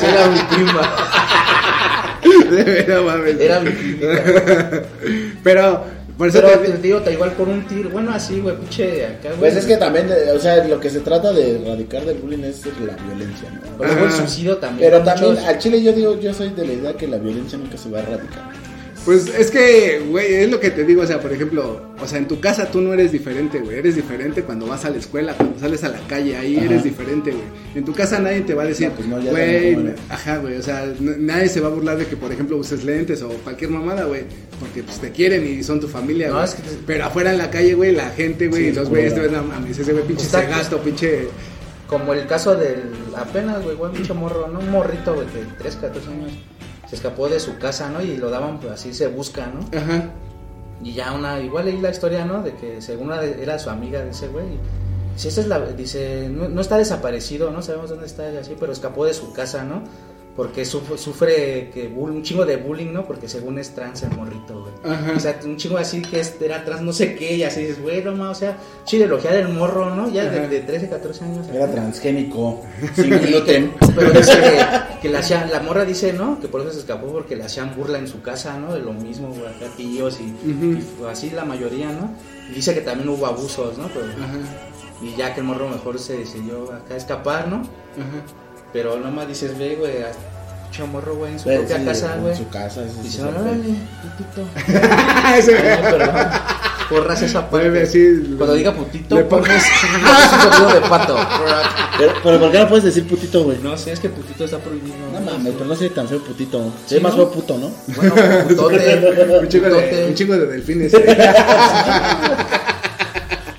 [0.03, 0.91] Era mi prima.
[2.89, 3.41] No mames.
[3.41, 3.71] Era mi.
[5.43, 5.85] Pero,
[6.17, 7.91] por eso Pero te- te digo, te igual por un tiro.
[7.91, 9.39] Bueno, así, güey, pinche acá, güey.
[9.41, 12.45] Pues es que también, eh, o sea, lo que se trata de erradicar del bullying
[12.45, 13.61] es la violencia, ¿no?
[13.79, 14.91] Pero luego el suicidio también.
[14.91, 17.59] Pero también, Muchos- al chile yo digo, yo soy de la idea que la violencia
[17.59, 18.43] nunca se va a erradicar.
[19.05, 22.17] Pues es que, güey, es lo que te digo, o sea, por ejemplo, o sea,
[22.19, 25.35] en tu casa tú no eres diferente, güey, eres diferente cuando vas a la escuela,
[25.35, 26.65] cuando sales a la calle, ahí Ajá.
[26.67, 27.45] eres diferente, güey.
[27.75, 29.77] En tu casa nadie te va a decir, No, pues no, güey,
[30.09, 33.21] ajá, güey, o sea, nadie se va a burlar de que, por ejemplo, uses lentes
[33.21, 34.23] o cualquier mamada, güey,
[34.59, 36.45] porque pues te quieren y son tu familia, No, güey.
[36.47, 39.21] es que- Pero afuera en la calle, güey, la gente, güey, Sí, los güeyes te
[39.21, 41.29] ven a mames, ese güey pinche Está- cegasto, pinche...
[41.87, 42.83] Como el caso del.
[43.15, 44.59] Apenas, güey, güey, mucho morro, ¿no?
[44.59, 46.33] Un morrito, güey, de 3, 14 años.
[46.95, 48.01] Se escapó de su casa, ¿no?
[48.01, 49.67] Y lo daban, pues así se busca, ¿no?
[49.77, 50.11] Ajá.
[50.81, 51.41] Y ya una.
[51.41, 52.41] Igual leí la historia, ¿no?
[52.43, 54.47] De que según era su amiga de ese güey.
[55.17, 55.59] Si esta es la.
[55.59, 57.63] Dice, no, no está desaparecido, ¿no?
[57.63, 59.83] Sabemos dónde está y así, pero escapó de su casa, ¿no?
[60.37, 63.07] Porque sufre, sufre que bull- un chingo de bullying, ¿no?
[63.07, 64.93] Porque según es trans el morrito, güey.
[64.95, 65.13] Ajá.
[65.17, 68.03] O sea, un chingo así que era trans, no sé qué, y así dices, güey,
[68.03, 70.11] no o sea, chile, elogiar el morro, ¿no?
[70.11, 71.47] Ya de, de 13, 14 años.
[71.55, 72.63] Era transgénico,
[72.97, 73.75] sin gluten.
[73.95, 76.41] pero dice que, que le hacían, la morra dice, ¿no?
[76.41, 78.75] Que por eso se escapó porque le hacían burla en su casa, ¿no?
[78.75, 80.35] De lo mismo, güey, acá tíos y,
[81.09, 82.11] así la mayoría, ¿no?
[82.51, 83.87] Y dice que también hubo abusos, ¿no?
[83.87, 84.37] Pero, Ajá.
[85.01, 87.59] y ya que el morro mejor se decidió acá escapar, ¿no?
[87.59, 88.25] Ajá.
[88.75, 90.11] Pero nomás dices, ve, güey, a-
[90.65, 92.37] pinche morro, güey, en su Pero propia sí, casa, en güey.
[92.37, 92.83] su casa.
[92.85, 93.55] sí Dice, órale,
[94.03, 94.43] putito.
[95.39, 96.15] Ese- Ay, no, perdón.
[96.91, 97.71] Porras esa parte.
[97.71, 99.65] Decir- Cuando diga putito, le pones pones-
[100.45, 101.17] un sonido de pato.
[101.97, 103.57] Pero, pero ¿por qué no puedes decir putito, güey?
[103.63, 104.95] No sé, es que putito está prohibido.
[105.13, 106.63] No mames, pero no soy tan feo putito.
[106.87, 107.19] Sí, Soy más ¿no?
[107.19, 107.71] feo puto, ¿no?
[107.97, 108.15] Bueno,
[108.49, 109.39] putote.
[109.41, 110.93] Un chingo, de, un chingo de delfines.
[110.93, 111.17] eh.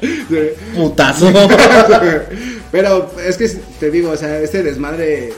[0.01, 0.37] Sí.
[0.75, 1.31] Putazo.
[2.75, 3.47] Pero es que
[3.79, 5.33] te digo, o sea, este desmadre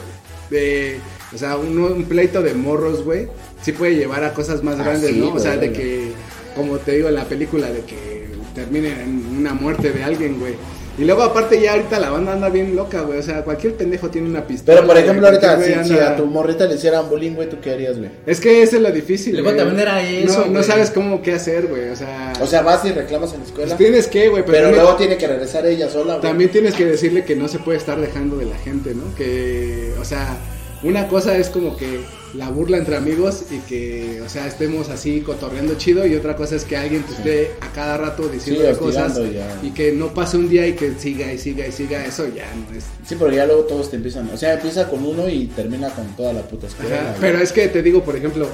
[0.49, 0.99] de.
[1.33, 3.27] O sea, un, un pleito de morros, güey,
[3.61, 5.33] sí puede llevar a cosas más Ah, grandes, sí, ¿no?
[5.33, 6.11] O sea, de que,
[6.55, 10.55] como te digo en la película, de que termine en una muerte de alguien, güey.
[10.97, 13.19] Y luego, aparte, ya ahorita la banda anda bien loca, güey.
[13.19, 14.77] O sea, cualquier pendejo tiene una pistola.
[14.77, 17.47] Pero por ejemplo, güey, ahorita, si, güey si a tu morrita le hicieran bullying, güey,
[17.49, 18.09] ¿tú qué harías, güey?
[18.25, 19.57] Es que eso es lo difícil, Luego güey.
[19.57, 21.89] también era eso, No, no sabes cómo qué hacer, güey.
[21.89, 23.67] O sea, O sea, vas y reclamas en la escuela.
[23.67, 24.43] pues tienes que, güey.
[24.43, 26.21] Pero, pero luego tiene que regresar ella sola, güey.
[26.21, 29.13] También tienes que decirle que no se puede estar dejando de la gente, ¿no?
[29.15, 30.35] Que, o sea,
[30.83, 32.01] una cosa es como que
[32.33, 36.55] la burla entre amigos y que, o sea, estemos así cotorreando chido y otra cosa
[36.55, 39.59] es que alguien te esté a cada rato diciendo Sí, cosas ya.
[39.63, 42.45] y que no pase un día y que siga y siga y siga, eso ya
[42.55, 42.83] no es.
[43.07, 44.29] Sí, pero ya luego todos te empiezan.
[44.29, 47.01] O sea, empieza con uno y termina con toda la puta escuela.
[47.11, 47.15] Ajá.
[47.19, 48.47] Pero es que te digo, por ejemplo,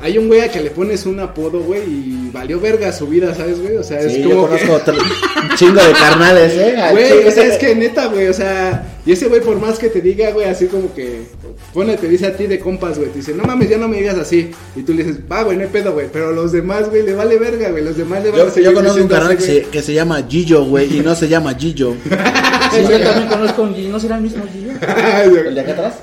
[0.00, 3.34] hay un güey a que le pones un apodo, güey, y valió verga su vida,
[3.34, 3.76] ¿sabes, güey?
[3.76, 4.66] O sea, es Sí, yo como que...
[4.66, 6.74] conozco otro- un chingo de carnales, ¿eh?
[6.92, 9.88] Güey, o sea, es que neta, güey, o sea, y ese güey por más que
[9.88, 11.22] te diga, güey, así como que,
[11.72, 13.98] pone, te dice a ti de compas, güey, te dice, no mames, ya no me
[13.98, 16.90] digas así, y tú le dices, va, güey, no hay pedo, güey, pero los demás,
[16.90, 19.36] güey, le vale verga, güey, los demás le van a Yo, yo conozco un carnal
[19.36, 21.94] que se, que se llama Gillo, güey, y no se llama Gillo.
[22.74, 23.90] Sí, yo también conozco un Gillo.
[23.90, 24.72] ¿No será el mismo Gillo?
[25.30, 25.46] güey.
[25.46, 25.94] ¿El de acá atrás?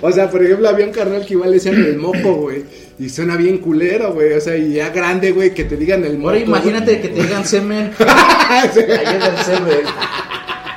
[0.00, 2.64] O sea, por ejemplo, había un carnal que igual le decían el moco, güey,
[2.98, 6.16] y suena bien culero, güey, o sea, y ya grande, güey, que te digan el
[6.18, 6.28] moco.
[6.30, 7.92] Ahora imagínate que te digan semen.
[7.98, 9.80] Ahí es el semen.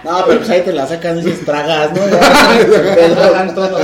[0.03, 2.01] No, pero pues ahí te la sacan y dices tragas, ¿no?
[2.09, 3.79] Ya, Tragan todo.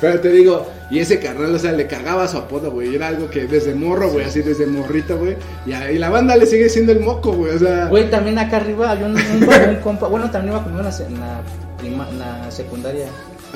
[0.00, 2.94] Pero te digo, y ese carnal, o sea, le cagaba su apodo, güey.
[2.94, 5.36] Era algo que desde morro, güey, así desde morrito, güey.
[5.66, 7.56] Y, y la banda le sigue siendo el moco, güey.
[7.56, 10.06] O sea, Güey, también acá arriba había un, un, un compa.
[10.06, 11.40] Bueno, también iba conmigo en la, se- en la,
[11.78, 13.06] prima- en la secundaria.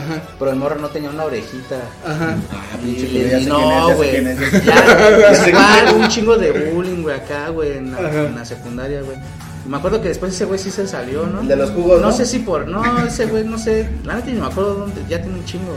[0.00, 1.76] Ajá, Pero el morro no tenía una orejita.
[2.06, 2.36] ajá.
[2.52, 4.24] Ah, Y pinche no, güey.
[4.64, 8.22] Ya, igual, un chingo de bullying, güey, acá, güey, en, la- Ajá.
[8.26, 9.16] en la secundaria, güey.
[9.64, 11.42] Y Me acuerdo que después ese güey sí se salió, ¿no?
[11.42, 12.12] De los jugos, No, ¿no?
[12.12, 12.66] sé si por.
[12.66, 13.88] No, ese güey, no sé.
[14.04, 15.02] La neta ni me acuerdo dónde.
[15.08, 15.76] Ya tiene un chingo.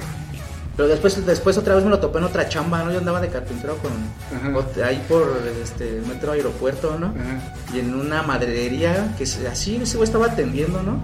[0.76, 2.92] Pero después, después otra vez me lo topé en otra chamba, ¿no?
[2.92, 3.92] Yo andaba de carpintero con.
[4.36, 4.88] Ajá.
[4.88, 7.08] Ahí por este metro aeropuerto, ¿no?
[7.08, 7.54] Ajá.
[7.76, 10.98] Y en una maderería que se- así ese güey estaba atendiendo, ¿no?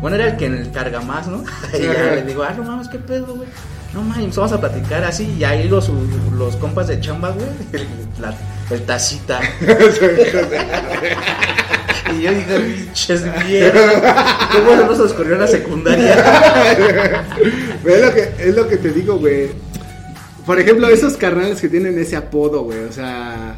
[0.00, 1.42] Bueno, era el que en el carga más, ¿no?
[1.78, 3.48] y ya le digo, ah, no mames, qué pedo, güey.
[3.94, 5.34] No mames, vamos a platicar así.
[5.38, 5.90] Y ahí los,
[6.36, 7.86] los compas de chamba, güey, el,
[8.20, 8.34] la-
[8.70, 9.40] el tacita.
[12.16, 14.48] y yo dije, pinches mierda.
[14.52, 17.24] ¿Cómo no nos ocurrió en la secundaria?
[17.86, 19.50] Es lo que, es lo que te digo, güey.
[20.44, 22.80] Por ejemplo, esos carnales que tienen ese apodo, güey.
[22.80, 23.56] O sea,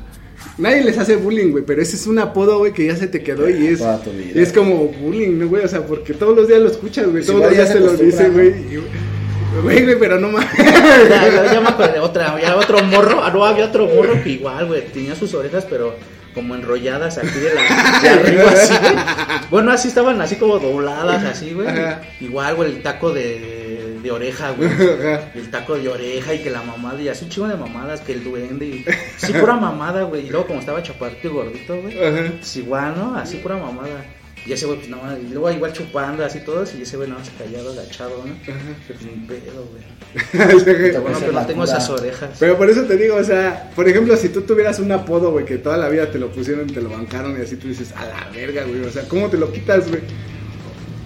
[0.58, 1.64] nadie les hace bullying, güey.
[1.64, 4.00] Pero ese es un apodo, güey, que ya se te quedó y es, vida.
[4.34, 5.64] y es como bullying, ¿no, güey?
[5.64, 7.24] O sea, porque todos los días lo escuchas, güey.
[7.24, 8.54] Pues Todos los días se te lo dice, güey.
[9.62, 10.48] Güey, güey, pero no mames.
[11.08, 14.30] Ya, ya, ya me acordé otra, había otro morro, ah, no, había otro morro que
[14.30, 15.94] igual, güey, tenía sus orejas, pero
[16.34, 18.94] como enrolladas aquí de, la, de arriba, así, güey.
[19.50, 21.66] Bueno, así estaban así como dobladas, así, güey.
[22.20, 23.67] Igual, güey, el taco de,
[24.08, 24.70] de oreja, güey.
[25.34, 28.12] El taco de oreja y que la mamada, y así un chingo de mamadas, que
[28.12, 28.84] el duende, y
[29.18, 30.26] sí, pura mamada, güey.
[30.26, 31.94] Y luego como estaba chaparrito y gordito, güey.
[31.96, 33.16] Pues igual, ¿no?
[33.16, 34.04] Así pura mamada.
[34.46, 37.08] Y ese güey, pues nada más, y luego igual chupando así todos, y ese güey
[37.08, 38.34] nada más callado, agachado, ¿no?
[38.86, 39.82] Pues ni pedo, güey.
[40.92, 42.30] Lo bueno es no tengo esas orejas.
[42.40, 45.44] Pero por eso te digo, o sea, por ejemplo, si tú tuvieras un apodo, güey,
[45.44, 48.06] que toda la vida te lo pusieron, te lo bancaron y así tú dices, a
[48.06, 48.84] la verga, güey.
[48.84, 50.00] O sea, ¿cómo te lo quitas, güey?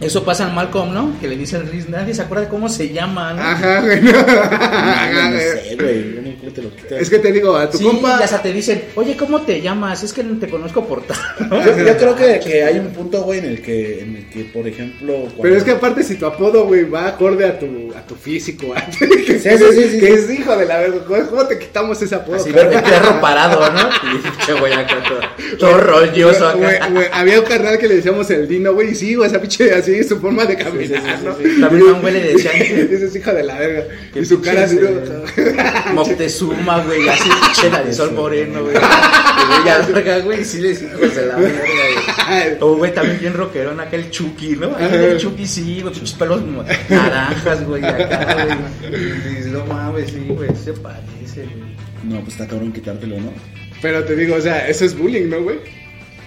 [0.02, 1.18] Eso pasa en Malcolm, ¿no?
[1.20, 3.42] Que le dicen Riz, nadie se acuerda de cómo se llama, ¿no?
[3.42, 4.00] Ajá, güey.
[4.02, 4.12] no.
[4.12, 6.14] No, Ajá, no sé, güey.
[6.14, 6.70] Yo no te lo.
[6.98, 8.16] Es que te digo, a tu sí, compa.
[8.20, 10.02] y hasta te dicen, oye, ¿cómo te llamas?
[10.02, 11.16] Es que te conozco por tal.
[11.50, 14.44] Yo, yo creo que, que hay un punto, güey, en el que, en el que,
[14.44, 17.92] por ejemplo, cuando- Pero es que aparte si tu apodo, güey, va acorde a tu,
[17.96, 18.74] a tu físico,
[19.26, 20.12] que, Sí, sí, sí, sí, que sí.
[20.12, 22.36] es hijo de la verga, ¿cómo te quitamos ese apodo?
[22.36, 23.80] Así, verde perro parado, ¿no?
[23.88, 25.20] Y che, güey, acá todo,
[25.58, 26.88] todo rolloso Güey, acá.
[26.90, 29.72] güey, había un carnal que le decíamos el Dino, güey, y sí, güey, esa pinche
[29.74, 31.36] así, su forma de caminar, sí, sí, ¿no?
[31.36, 31.60] sí, sí.
[31.60, 33.84] También un güey le decían Ese es hijo de la verga.
[34.14, 35.92] Y su cara así, ¿no?
[35.94, 37.28] Moctezuma, güey, así,
[37.60, 38.74] che, la de sol moreno, güey.
[38.74, 42.56] Y ya, verga, güey, y sí les hijos de la verga, güey.
[42.60, 44.74] O, güey, también bien rockerón acá el Chucky, ¿no?
[44.76, 46.42] Ahí el Chucky sí, güey, pinches pelos
[46.88, 48.46] naranjas, güey, acá,
[48.80, 49.34] güey.
[49.34, 51.72] Dices, no mames, sí, güey, se parece, güey.
[52.04, 53.32] No, pues está cabrón quitártelo, ¿no?
[53.80, 55.81] Pero te digo, o sea, eso es bullying, ¿no, güey?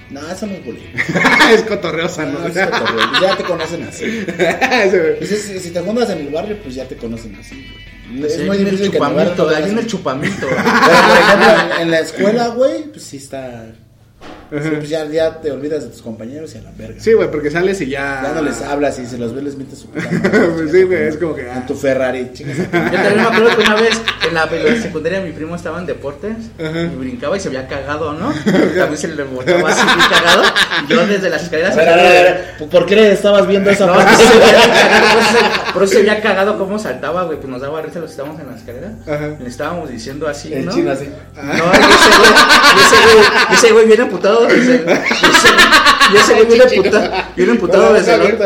[0.10, 0.84] No, eso no es bullying.
[1.54, 2.46] es cotorreosa, ¿no?
[2.48, 3.22] Es cotorreo.
[3.22, 4.04] Ya te conocen así.
[4.28, 5.18] Ese, güey.
[5.20, 7.66] Pues es- si te juntas en el barrio, pues ya te conocen así.
[8.06, 10.48] Sí, ahí viene el que en chupamito, ahí viene el chupamito.
[10.48, 13.66] Pero, por ejemplo, en, en la escuela, güey, pues sí está.
[14.50, 17.00] Pues ya, ya te olvidas de tus compañeros y a la verga.
[17.00, 18.22] Sí, güey, porque sales y ya.
[18.24, 21.04] Ya no les hablas y si los ves les metes su puta Pues sí, güey,
[21.08, 21.58] es como que, ah.
[21.58, 22.58] En tu Ferrari, chingas.
[22.58, 25.80] Yo también me acuerdo que una vez en la, en la secundaria mi primo estaba
[25.80, 28.32] en deportes y brincaba y se había cagado, ¿no?
[28.46, 30.44] También se le botaba así bien cagado.
[30.88, 31.76] Y yo desde las A escaleras.
[31.76, 32.22] ver, a ver, a
[32.58, 34.16] ver, ¿por qué le estabas viendo esa No, parte?
[34.16, 37.38] se había cagado, por eso se- por eso se había cagado cómo saltaba, güey.
[37.38, 38.92] Pues nos daba risa los que estábamos en la escalera.
[39.08, 39.36] Ajá.
[39.40, 40.72] Y le estábamos diciendo así, El ¿no?
[40.74, 41.10] chino así.
[41.36, 42.32] No, ese güey,
[42.86, 44.06] ese güey, y ese güey viene
[44.44, 45.50] emputado y ese,
[46.14, 48.46] y ese güey viene emputado, viene emputado desde el otro,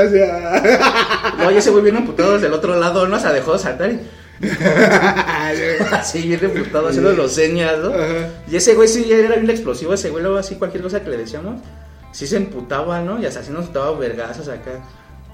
[1.38, 3.17] no, y ese güey viene emputado desde el otro lado, ¿no?
[3.17, 3.99] O sea, dejó de saltar y
[5.91, 7.89] así viene emputado haciendo los señas, ¿no?
[7.89, 8.30] Ajá.
[8.49, 11.17] Y ese güey sí era bien explosivo, ese güey luego así cualquier cosa que le
[11.17, 11.62] decíamos,
[12.12, 13.19] sí se emputaba, ¿no?
[13.19, 14.71] Y hasta así nos daba vergazos acá.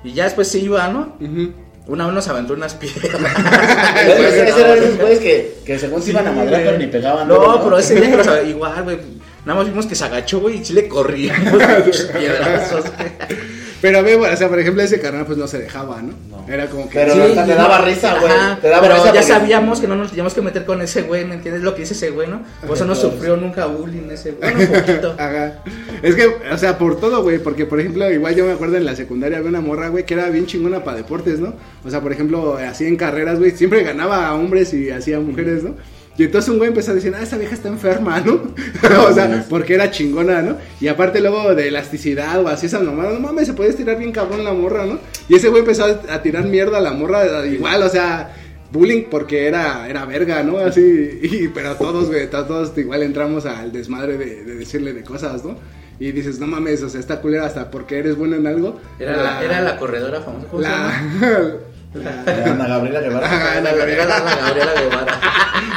[0.03, 1.15] Y ya después se iba, ¿no?
[1.19, 1.53] Ujú.
[1.87, 3.13] Una vez nos aventó unas piedras.
[4.07, 7.27] Ese ese era esos güeyes que, que según se iban a madrar, pero ni pegaban.
[7.27, 8.97] No, pero ese día los igual, güey.
[9.45, 11.61] Nada más vimos que se agachó, güey, y sí le corríamos.
[12.17, 13.35] piedrazos, güey.
[13.85, 16.13] Pero, ve, o sea, por ejemplo, ese carnal pues no se dejaba, ¿no?
[16.29, 16.51] No.
[16.51, 16.95] Era como que...
[16.99, 18.31] Pero Sí, hasta te daba risa, güey.
[18.31, 20.81] Ajá, Te daba pero risa ya porque- sabíamos que no nos teníamos que meter con
[20.81, 21.61] ese güey, ¿me entiendes?
[21.63, 22.41] Lo que dice ese güey, ¿no?
[22.65, 24.53] Por eso no sufrió nunca bullying ese güey.
[24.53, 25.15] Bueno, un poquito.
[25.19, 25.63] Ajá.
[26.01, 28.85] Es que, o sea, por todo, güey, porque por ejemplo, igual yo me acuerdo en
[28.85, 31.53] la secundaria había una morra, güey, que era bien chingona para deportes, ¿no?
[31.85, 35.63] O sea, por ejemplo, así en carreras, güey, siempre ganaba a hombres y hacía mujeres,
[35.63, 35.75] ¿no?
[36.17, 38.41] Y entonces un güey empezó a decir, ah, esa vieja está enferma, ¿no?
[39.09, 40.57] o sea, porque era chingona, ¿no?
[40.79, 44.11] Y aparte luego de elasticidad o así, esa nomás, no mames, se puede estirar bien
[44.13, 44.99] cabrón la morra, ¿no?
[45.27, 48.33] Y ese güey empezó a, a tirar mierda a la morra, igual, o sea,
[48.71, 50.57] bullying porque era, era verga, ¿no?
[50.57, 50.81] Así,
[51.21, 55.43] y, pero todos, güey, to- todos igual entramos al desmadre de, de decirle de cosas,
[55.43, 55.57] ¿no?
[55.99, 58.79] Y dices, no mames, o sea, esta culera hasta porque eres bueno en algo.
[58.99, 60.47] Era la, era la corredora famosa.
[60.49, 61.09] ¿cómo se llama?
[61.95, 62.51] La...
[62.51, 63.25] Ana Gabriela Guevara.
[63.27, 64.05] Ajá, la Era verga.
[64.05, 65.19] la, la Gabriela Guevara.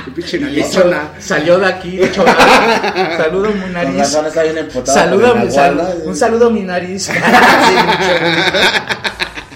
[0.14, 2.24] Pinche hecho, salió de aquí, de hecho,
[3.16, 3.98] saludo mi Con nariz.
[3.98, 4.98] razón está bien empotada.
[5.04, 5.94] Saludo, con mi, sal- guarda.
[6.04, 7.08] un saludo a mi nariz.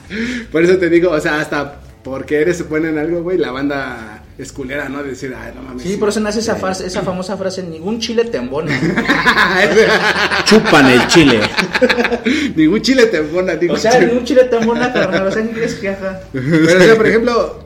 [0.09, 3.51] Sí, Por eso te digo, o sea, hasta porque eres bueno en algo, güey, la
[3.51, 5.03] banda es culera, ¿no?
[5.03, 5.83] Decir, ay, no mames.
[5.83, 8.73] Sí, por eso nace esa, frase, esa famosa frase, ningún chile te embona.
[10.45, 11.41] Chupan el chile.
[12.57, 13.75] Ningún chile te embona, digo.
[13.75, 15.27] O sea, ningún chile te embona, carnal.
[15.27, 16.21] O sea, ni crees que ajá.
[16.33, 17.65] Pero, o sea, por ejemplo,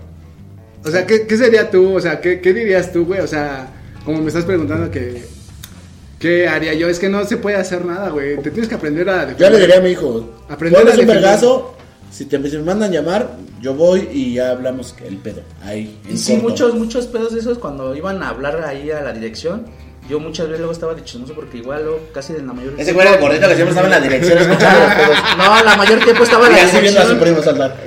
[0.84, 1.94] o sea, ¿qué, qué sería tú?
[1.94, 3.20] O sea, ¿qué, qué dirías tú, güey?
[3.20, 3.68] O sea,
[4.04, 5.24] como me estás preguntando que...
[6.18, 6.88] ¿Qué haría yo?
[6.88, 8.38] Es que no se puede hacer nada, güey.
[8.40, 9.36] Te tienes que aprender a...
[9.36, 9.60] Yo le defender.
[9.60, 11.16] diría a mi hijo, Aprender a un defender.
[11.16, 11.75] vergazo,
[12.16, 13.28] si, te, si me mandan llamar,
[13.60, 15.42] yo voy y ya hablamos el pedo.
[15.62, 16.48] Ahí, en Y sí, corto.
[16.48, 19.66] muchos, muchos pedos de esos cuando iban a hablar ahí a la dirección.
[20.08, 22.94] Yo muchas veces luego estaba de chismoso porque igual luego casi en la mayor Ese
[22.94, 25.16] güey era el gordito que siempre estaba en la dirección escuchando los pedos.
[25.36, 27.76] No, la mayor tiempo estaba en Y la así viendo a su primo saltar.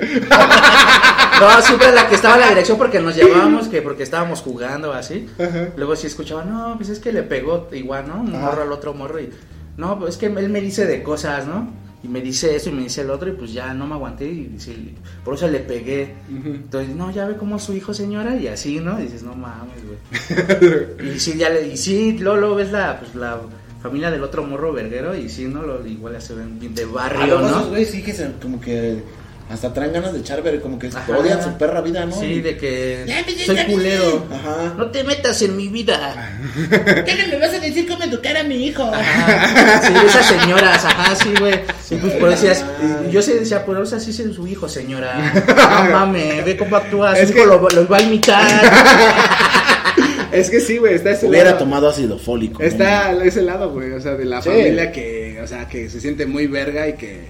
[1.40, 4.92] No, siempre la que estaba en la dirección porque nos llevábamos, que porque estábamos jugando
[4.92, 5.26] así.
[5.74, 8.20] Luego sí escuchaba, no, pues es que le pegó igual, ¿no?
[8.20, 8.44] Un Ajá.
[8.44, 9.30] morro al otro morro y,
[9.78, 11.72] no, pues es que él me dice de cosas, ¿no?
[12.02, 14.26] Y me dice eso y me dice el otro y pues ya no me aguanté
[14.26, 16.14] y sí, por eso le pegué.
[16.30, 18.98] Entonces, no, ya ve cómo es su hijo, señora, y así, ¿no?
[18.98, 21.14] Y dices, no mames, güey.
[21.14, 23.40] y sí, ya le, y sí, luego ves la, pues, la
[23.82, 25.62] familia del otro morro verguero y sí, ¿no?
[25.62, 27.68] Lo, igual ya se ven bien de Ah, barrio, esos ¿no?
[27.68, 29.02] güeyes sí que se, como que
[29.50, 31.04] hasta traen ganas de echar, ver, como que Ajá.
[31.18, 32.14] odian su perra vida, ¿no?
[32.18, 34.24] Sí, de que pues, soy culero.
[34.32, 34.74] Ajá.
[34.78, 36.38] No te metas en mi vida.
[37.04, 38.84] ¿Qué no me vas a decir cómo educar a mi hijo?
[38.84, 39.82] Ajá.
[39.86, 41.54] Sí, esas señoras, ajá, sí, güey.
[41.90, 42.64] Y pues por eso decías,
[43.10, 45.32] yo sí decía, por eso así es su hijo, señora.
[45.84, 48.46] No mames, ve cómo actúa, su Es hijo que- lo, lo va a imitar.
[50.32, 51.58] Es que sí, güey, está ese Hubiera lado.
[51.58, 52.62] tomado ácido fólico.
[52.62, 54.48] Está ese lado, güey, o sea, de la Sí.
[54.50, 57.26] familia que, o sea, que se siente muy verga y que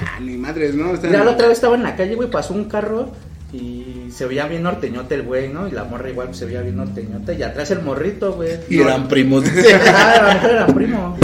[0.00, 0.94] ah, ni madres, ¿no?
[0.94, 3.10] Están- Ya la otra vez estaba en la calle, güey, pasó un carro
[3.52, 5.68] y se veía bien norteñote el güey, ¿no?
[5.68, 7.34] Y la morra igual pues, se veía bien norteñote.
[7.34, 8.52] Y atrás el morrito, güey.
[8.70, 9.44] Y No- eran primos.
[9.86, 11.18] Ah, a lo mejor era primo.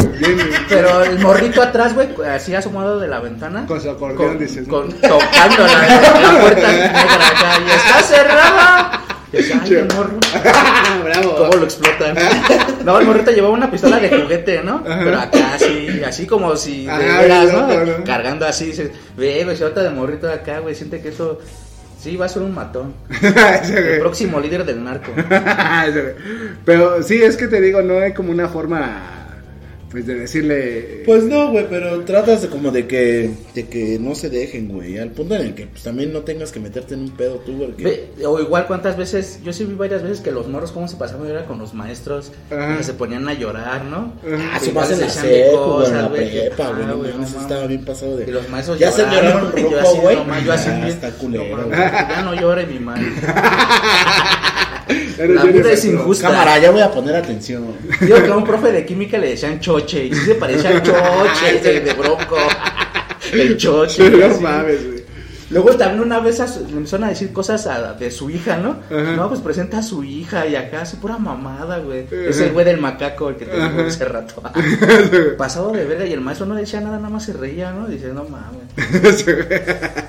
[0.69, 3.65] Pero el morrito atrás, güey, así asomado de la ventana.
[3.67, 4.75] Con su acordeón, con- dices, ¿no?
[4.75, 7.61] con- tocando la, la puerta negra acá.
[7.67, 8.98] Y está cerrada.
[9.33, 10.19] Decía, ay, el morro.
[11.05, 11.37] Bravo.
[11.37, 12.17] ¿Cómo lo explotan?
[12.85, 14.83] No, el morrito llevaba una pistola de juguete, ¿no?
[14.83, 17.69] Pero acá así, así como si de Ajá, veras, bien ¿no?
[17.69, 18.05] loco, ¿no?
[18.05, 21.39] Cargando así, dices, ve, güey, se nota de morrito de acá, güey, siente que eso,
[22.01, 22.95] sí, va a ser un matón.
[23.21, 25.13] El próximo líder del narco.
[26.65, 29.18] Pero sí, es que te digo, no hay como una forma,
[29.91, 31.03] pues, de decirle...
[31.07, 34.99] Pues no, güey, pero tratas de como de que, de que no se dejen, güey.
[34.99, 37.59] Al punto en el que pues, también no tengas que meterte en un pedo tú,
[37.59, 38.11] porque...
[38.25, 41.29] O igual cuántas veces, yo sí vi varias veces que los morros cómo se pasaban
[41.29, 42.77] era con los maestros, Ajá.
[42.79, 44.13] que se ponían a llorar, ¿no?
[44.25, 46.87] Ah, más en la en la prepa, güey.
[46.87, 48.25] No güey, mames, no estaba bien pasado de...
[48.29, 50.17] Y los maestros Ya se lloraron, así, güey.
[50.17, 53.07] no yo así Ah, bien- está culero, no Ya no llore mi madre.
[55.19, 56.29] La eres vida es injusta.
[56.29, 57.77] Cámara, ya voy a poner atención.
[58.01, 60.83] Digo que a un profe de química le decían choche, y sí se parecía a
[60.83, 62.37] choche de, de bronco.
[63.33, 64.09] El choche.
[64.11, 64.98] No mames, güey.
[65.51, 66.39] Luego también una vez
[66.71, 68.77] le empezaron a decir cosas a- de su hija, ¿no?
[68.91, 69.17] Ajá.
[69.17, 72.05] No, pues presenta a su hija y acá así pura mamada, güey.
[72.11, 74.43] Es el güey del macaco el que te digo hace rato.
[75.39, 77.87] Pasado de verga y el maestro no decía nada, nada más se reía, ¿no?
[77.89, 79.25] Dice, no mames.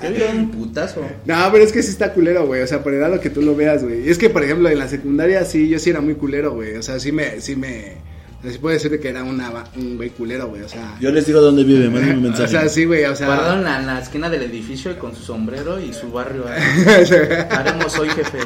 [0.02, 1.00] Yo vi un putazo.
[1.24, 2.62] No, pero es que sí está culero, güey.
[2.62, 4.06] O sea, por edad lo que tú lo veas, güey.
[4.06, 6.76] Y es que, por ejemplo, en la secundaria sí, yo sí era muy culero, güey.
[6.76, 7.96] O sea, sí me, sí me.
[8.40, 10.62] O sea, sí puede decir que era una, un güey culero, güey.
[10.62, 10.94] O sea.
[10.98, 12.48] Yo les digo dónde vive, mándenme un o mensaje.
[12.48, 13.04] sea, sí, güey.
[13.04, 13.26] O sea.
[13.26, 16.44] Guardado en la, en la esquina del edificio y con su sombrero y su barrio.
[16.48, 17.46] ¿eh?
[17.50, 18.38] Haremos hoy, jefe.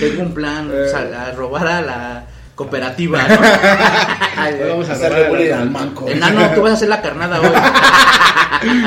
[0.00, 3.38] Tengo un plan, o sea, a robar a la cooperativa, ¿no?
[4.36, 4.54] Ay.
[4.68, 6.08] Vamos a la- al manco.
[6.08, 7.48] Enano, tú vas a hacer la carnada hoy.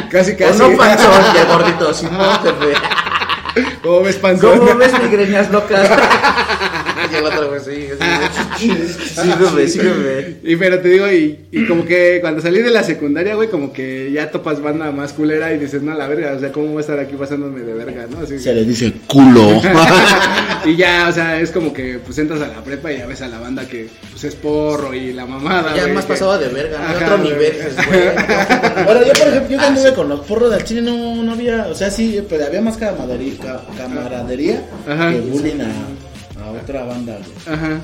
[0.09, 0.59] Casi, O casi.
[0.59, 2.73] no, panzón, y el gordito, sí, no, jefe.
[3.83, 4.57] ¿Cómo ves, panzón?
[4.59, 5.89] ¿Cómo ves migreñas locas?
[7.11, 7.87] Y el otro, güey, sí,
[8.59, 8.71] sí.
[9.15, 10.35] Sígueme, sígueme.
[10.43, 13.71] Y pero te digo, y, y como que cuando salí de la secundaria, güey, como
[13.73, 16.77] que ya topas banda más culera y dices, no, la verga, o sea, ¿cómo voy
[16.77, 18.19] a estar aquí pasándome de verga, no?
[18.19, 19.61] Así, Se le dice culo.
[20.65, 23.21] y ya, o sea, es como que pues entras a la prepa y ya ves
[23.21, 25.75] a la banda que pues es porro y la mamada.
[25.75, 26.85] Ya güey, más que- pasado de verga, ¿no?
[26.85, 27.31] Ajá, Otro güey.
[27.33, 28.07] nivel, pues, güey.
[28.87, 31.67] Ahora, yo por ejemplo, yo cuando iba con los porros del chile no, no había,
[31.67, 35.11] o sea, sí, pero había más camaradería, ca- camaradería Ajá.
[35.11, 35.67] que bullying a
[36.61, 37.55] otra banda, güey.
[37.57, 37.81] Ajá.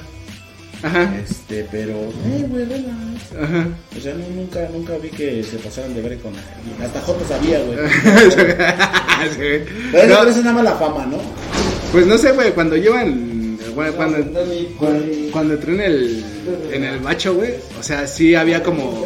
[0.83, 1.15] Ajá.
[1.23, 3.31] Este, pero, eh, güey, relax.
[3.39, 3.67] Ajá.
[3.95, 6.33] O sea, no, nunca, nunca vi que se pasaran de ver con
[6.83, 7.77] hasta Joto sabía, güey.
[9.35, 9.71] Sí.
[9.91, 11.17] Pero No, eso es nada más la fama, ¿no?
[11.91, 13.57] Pues no sé, güey, cuando llevan.
[13.75, 14.17] Bueno, cuando,
[14.77, 16.23] cuando, cuando entré en el,
[16.73, 19.05] en el macho, güey, o sea, sí había como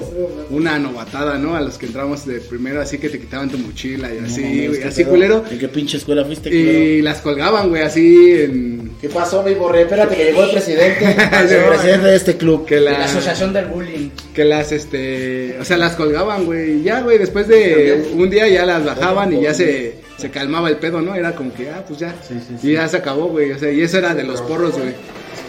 [0.50, 1.56] una novatada, ¿no?
[1.56, 4.68] A los que entramos de primero, así que te quitaban tu mochila y así, No
[4.70, 5.44] güey, ¿qué así culero.
[5.52, 6.80] ¿En qué pinche escuela fuiste, culero?
[6.80, 8.85] Y las colgaban, güey, así en.
[9.06, 9.84] ¿Qué pasó, mi borré?
[9.84, 11.06] Espérate que llegó el presidente.
[11.06, 12.66] el presidente de este club.
[12.66, 14.10] Que La la, asociación del bullying.
[14.34, 18.48] que las, este, o sea, las colgaban, güey, y ya, güey, después de un día
[18.48, 21.14] ya las bajaban y ya se, se calmaba el pedo, ¿no?
[21.14, 22.16] Era como que, ah, pues ya,
[22.64, 24.96] y ya se acabó, güey, o sea, y eso era de los porros, güey,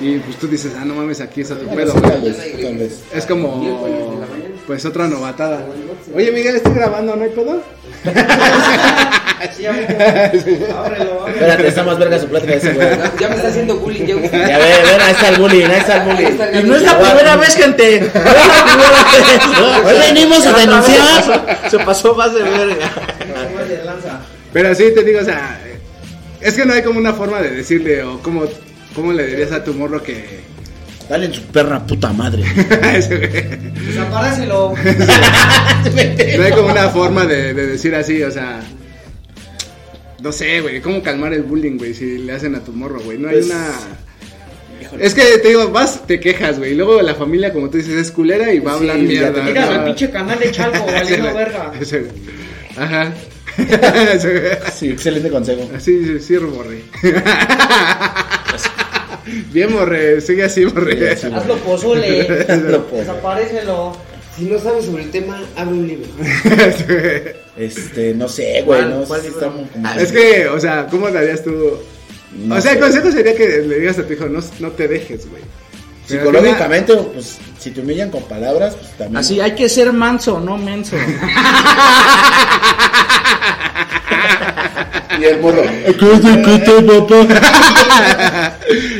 [0.03, 2.33] y pues tú dices, ah, no mames, aquí está tu pedo, Tal güey.
[2.33, 3.01] vez, tal vez.
[3.15, 4.21] Es como,
[4.67, 5.65] pues, otra novatada.
[6.15, 7.63] Oye, Miguel, estoy grabando, ¿no hay pedo?
[11.29, 12.89] Espérate, está más verga su plática de ese güey.
[13.21, 14.15] Ya me está haciendo bullying, ya.
[14.15, 14.31] güey.
[14.31, 16.27] Ya ve, ven, ahí está el bullying, ahí está el bullying.
[16.27, 18.01] está el Y no es la primera vez, gente.
[18.01, 19.87] No es la primera vez.
[19.87, 21.61] Hoy venimos a denunciar.
[21.71, 22.91] Se pasó más de verga.
[24.53, 25.61] Pero sí, te digo, o sea,
[26.41, 28.45] es que no hay como una forma de decirle, o cómo,
[28.95, 30.41] cómo le dirías a tu morro que...
[31.09, 32.43] Dale en su perra puta madre.
[33.87, 34.75] Desaparácelo.
[36.37, 38.61] No hay como una forma de, de decir así, o sea.
[40.21, 43.19] No sé, güey, cómo calmar el bullying, güey, si le hacen a tu morro, güey.
[43.19, 43.69] No hay Pues, una.
[45.01, 46.73] Es que te digo, vas, te quejas, güey.
[46.73, 49.43] y Luego la familia, como tú dices, es culera y va a Sí, hablar mierda.
[49.43, 51.73] Mira el pinche canal de Chalco, valiendo verga.
[52.77, 53.13] Ajá.
[54.75, 55.69] Sí, excelente consejo.
[55.75, 56.83] Así, sí, sí, morre.
[59.53, 61.13] Bien, morre, sigue así, morre.
[61.13, 62.29] Hazlo pozole.
[62.69, 63.01] Lo puedo.
[63.01, 63.97] Desaparécelo.
[64.37, 66.07] Si no sabes sobre el tema, abre un libro.
[67.57, 69.89] Este, no sé, güey, ¿Cuál- no cuál sé estamos como...
[69.99, 71.79] Es que, o sea, ¿cómo le harías tú?
[72.45, 74.89] No o sea, el consejo sería que le digas a tu hijo, no, no te
[74.89, 75.43] dejes, güey.
[76.07, 79.17] Psicológicamente, pues, si te humillan con palabras, pues también...
[79.17, 80.97] Así hay que ser manso, no menso.
[85.19, 85.63] Y el morro.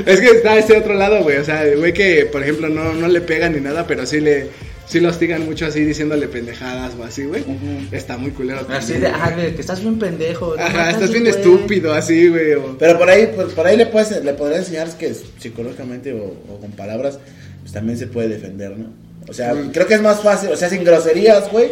[0.07, 1.37] es que está este otro lado, güey.
[1.37, 4.21] O sea, el güey que, por ejemplo, no, no le pegan ni nada, pero sí
[4.21, 4.49] le
[4.87, 7.45] sí lo hostigan mucho así diciéndole pendejadas o así, güey.
[7.93, 8.61] Está muy culero.
[8.71, 10.55] Así también, de, ah, güey, que estás bien pendejo.
[10.59, 12.53] Ajá, estás bien estúpido así, güey.
[12.55, 16.25] o- Pero por ahí, pues, por ahí le puedes, le podría enseñar que psicológicamente o,
[16.53, 17.19] o con palabras,
[17.63, 18.87] pues también se puede defender, ¿no?
[19.29, 21.71] O sea, creo que es más fácil, o sea, sin groserías, güey,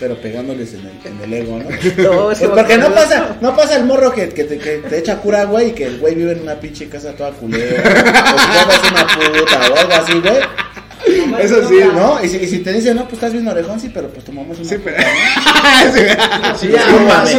[0.00, 1.64] pero pegándoles en el, en el ego, ¿no?
[2.02, 4.78] No, es que Pues porque no pasa, no pasa el morro que, que, te, que
[4.78, 7.80] te echa cura, güey, y que el güey vive en una pinche casa toda culera,
[7.82, 10.38] o papá es una puta, o algo así, güey.
[11.40, 11.92] Eso sí, ¿no?
[12.16, 12.24] ¿No?
[12.24, 14.32] Y si, y si te dicen, no, pues estás bien orejón, sí, pero pues tu
[14.32, 14.96] mamá es una Sí, pero.
[16.58, 16.82] Sí, ya,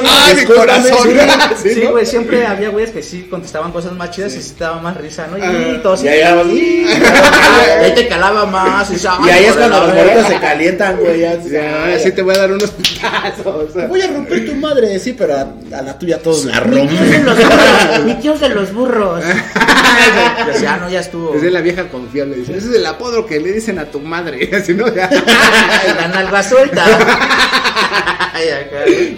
[0.06, 1.10] ¡Ay, mi corazón!
[1.62, 1.92] sí, Sí, ¿no?
[1.92, 4.98] güey, siempre había güeyes que sí contestaban cosas más chidas y sí te daba más
[4.98, 5.38] risa, ¿no?
[5.38, 5.82] Y, Ajá.
[5.82, 6.86] todos Y ahí, vamos, y
[7.84, 8.90] ahí te calaba más.
[8.92, 11.20] Y, y ahí es cuando los morritos se calientan, güey.
[11.22, 13.74] ya, Ya, ahora sí te voy a dar unos putazos.
[13.74, 17.26] Te voy a romper tu madre, sí, pero a, la tuya todos la rompen.
[17.26, 18.06] los burros.
[18.06, 19.24] Mi tío de los burros.
[19.26, 21.34] Y así, ah, no, ya estuvo.
[21.36, 22.38] Es de la vieja confiable.
[22.38, 24.50] Dice, ese es el apodo que le dicen a tu madre.
[24.56, 24.94] Así, ¿no?
[24.94, 25.10] Ya.
[26.00, 26.86] La nalga suelta.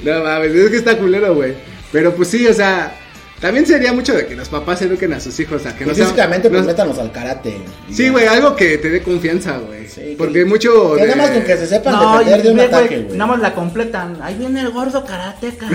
[0.04, 1.54] No mames, es que está culero, güey.
[1.92, 2.96] Pero pues sí, o sea,
[3.40, 5.96] también sería mucho de que los papás eduquen a sus hijos, a que no Y
[5.96, 7.58] sean- físicamente, pues no- métanos al karate.
[7.94, 9.88] Sí, güey, algo que te dé confianza, güey.
[9.88, 10.96] Sí, Porque que- mucho.
[10.96, 13.32] Que de- nada más con que se sepan No, defender de un ataque, güey, nada
[13.32, 14.18] más la completan.
[14.22, 15.68] Ahí viene el gordo karateca.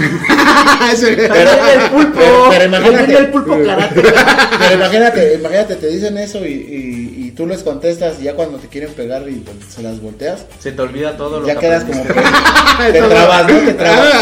[0.97, 1.07] Sí.
[1.07, 2.19] Ahí viene el pulpo.
[2.19, 3.07] pero- pero Ahí imagínate.
[3.07, 4.49] viene el pulpo karateca.
[4.59, 8.59] Pero imagínate, imagínate, te dicen eso y, y, y tú les contestas y ya cuando
[8.59, 11.61] te quieren pegar y pues, se las volteas, Se te olvida todo lo ya que
[11.61, 12.13] quedas como que
[12.93, 13.59] te trabas, ¿no?
[13.61, 14.15] Te trabas.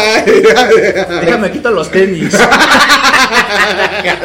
[1.21, 2.37] Déjame quito los tenis.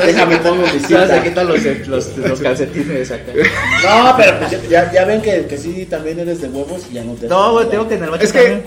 [0.05, 3.33] Déjame pongo mi Ya se quitan los, los, los calcetines acá.
[3.85, 6.95] No, pero pues ya- ya, ya ven que, que sí también eres de huevos y
[6.95, 8.65] ya no te No, güey, tengo que en el bache Es que- también.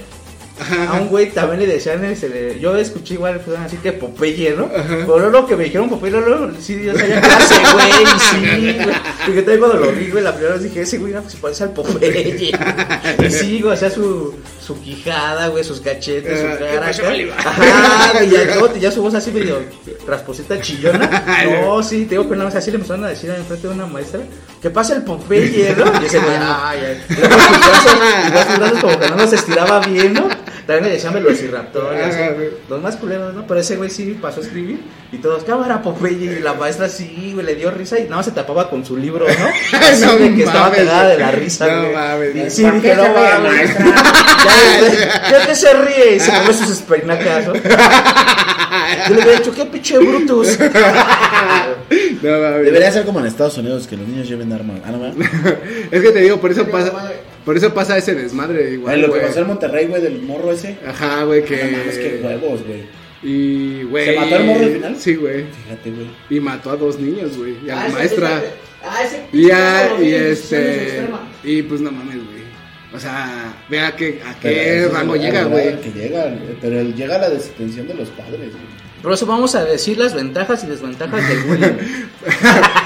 [0.90, 4.52] A un güey también le decían, ese, le- yo escuché igual, pues, así que Popeye,
[4.56, 4.70] ¿no?
[4.70, 8.96] Pero lo que me dijeron Popeye, luego, sí, yo sabía clase, güey, y sí, güey.
[9.26, 11.40] Porque también cuando lo vi, güey, la primera vez dije, ese güey, no, pues se
[11.40, 12.52] parece al Popeye.
[13.26, 14.36] Y sí, güey, hacía su,
[14.66, 16.88] su quijada, güey, sus cachetes, Ah, su ¿qué cara.
[17.36, 19.60] Ajá, güey, ya, luego ya su voz así medio
[20.08, 21.26] rasposita chillona.
[21.64, 23.88] No, sí, te digo que una vez así le empezaron a decir enfrente de una
[23.88, 24.20] maestra,
[24.62, 25.86] que pasa el Popeye, ¿no?
[26.02, 27.04] Y ese güey, ay, ay.
[27.10, 30.43] Y luego sus brazos, sus brazos como que no nos estiraba bien, ¿no?
[30.66, 32.22] También le decían velociraptor, y así.
[32.22, 32.50] Ajá, güey.
[32.70, 33.46] Los más culeros, ¿no?
[33.46, 34.80] Pero ese güey sí pasó a escribir
[35.12, 38.26] y todos, cámara Popeye, y la maestra sí, güey, le dio risa y nada más
[38.26, 39.78] se tapaba con su libro, ¿no?
[39.80, 41.94] Así No de que estaba cagada de la risa, No güey.
[41.94, 43.52] mames, Y sí, ¿Para dije, no mames.
[43.54, 43.86] maestra?
[44.44, 47.54] Ya, ya que se ríe y se come sus espinacas, ¿no?
[47.54, 50.60] Yo le hubiera dicho, qué pinche Brutus.
[50.60, 52.66] No, mames.
[52.66, 54.80] Debería ser como en Estados Unidos, que los niños lleven armas.
[54.86, 55.30] Ah, no, mames.
[55.92, 56.92] Es que te digo, por eso pasa,
[57.46, 59.28] por eso pasa ese desmadre igual, Ay, lo que güey.
[59.28, 60.78] pasó en Monterrey, güey, del morro ese.
[60.86, 62.22] Ajá, güey, No mames, que...
[62.24, 62.84] huevos, güey.
[63.24, 64.06] Y, güey...
[64.06, 64.96] ¿Se mató el morro al final?
[64.98, 65.46] Sí, güey.
[65.64, 66.08] Fíjate, güey.
[66.30, 67.56] Y mató a dos niños, güey.
[67.66, 68.38] Y a la Ah, ese- maestra.
[68.38, 68.48] ese-
[68.84, 71.08] ah, ese Y ya, pinche y este...
[71.44, 72.44] Y pues no mames, güey.
[72.94, 75.80] O sea, vea que, a qué rango llega, al güey.
[75.82, 78.83] Que llega, pero él llega a la desatención de los padres, güey.
[79.04, 81.74] Por eso vamos a decir las ventajas y desventajas del bullying.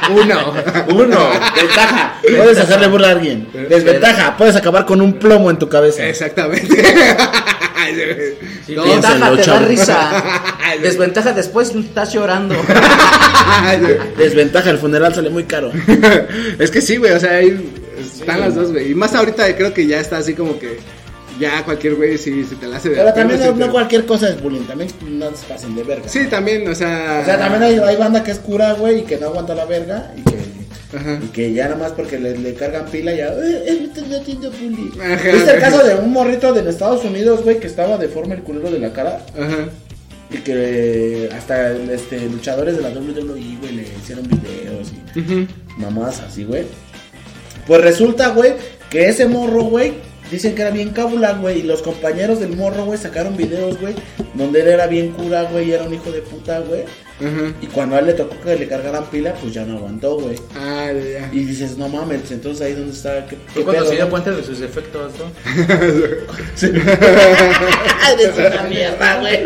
[0.23, 0.53] Uno.
[0.89, 3.47] Uno, ventaja, puedes hacerle burla a alguien.
[3.69, 6.03] Desventaja, puedes acabar con un plomo en tu cabeza.
[6.07, 6.83] Exactamente.
[8.65, 10.23] Sí, No, ventaja, te da risa.
[10.81, 12.55] Desventaja, después estás llorando.
[14.17, 15.71] Desventaja, el funeral sale muy caro.
[16.59, 18.91] es que sí, güey, o sea, ahí están las dos, güey.
[18.91, 20.79] Y más ahorita creo que ya está así como que
[21.39, 24.29] ya cualquier güey sí se te la hace de Pero también no, no cualquier cosa
[24.29, 26.07] es bullying, también no se pasen de verga.
[26.07, 27.19] Sí, también, o sea.
[27.21, 29.65] O sea, también hay, hay banda que es cura, güey, y que no aguanta la
[29.65, 31.19] verga y que, Ajá.
[31.23, 34.51] y que ya nada más porque le, le cargan pila ya, eh, eh, estoy haciendo
[34.51, 34.91] bullying.
[34.99, 35.31] Ajá.
[35.31, 38.71] ¿Viste el caso de un morrito de Estados Unidos, güey, que estaba deforme el culero
[38.71, 39.21] de la cara?
[39.37, 39.69] Ajá.
[40.29, 45.47] Y que hasta este, luchadores de la WWE, güey, le hicieron videos y Ujú.
[45.77, 46.63] mamás así, güey.
[47.65, 48.53] Pues resulta, güey,
[48.89, 49.93] que ese morro, güey,
[50.31, 51.59] dicen que era bien cábula, güey.
[51.59, 53.95] Y los compañeros del morro, güey, sacaron videos, güey,
[54.33, 56.81] donde él era bien cura, güey, y era un hijo de puta, güey.
[57.19, 57.53] Ajá.
[57.61, 60.35] Y cuando a él le tocó que le cargaran pila, pues ya no aguantó, güey.
[60.55, 61.29] Ah, ya.
[61.31, 63.25] Y dices, no mames, entonces ahí donde está.
[63.25, 64.11] ¿Qué, cuando pedo, se dio no?
[64.11, 65.31] cuenta de sus efectos, ¿no?
[66.55, 66.67] Sí.
[68.13, 69.43] Eres una mierda, güey.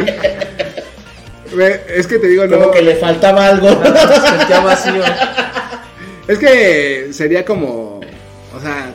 [1.53, 2.59] Güey, Es que te digo, no.
[2.59, 3.69] Como que le faltaba algo.
[3.69, 5.03] Se sentía vacío.
[6.27, 7.90] Es que sería como.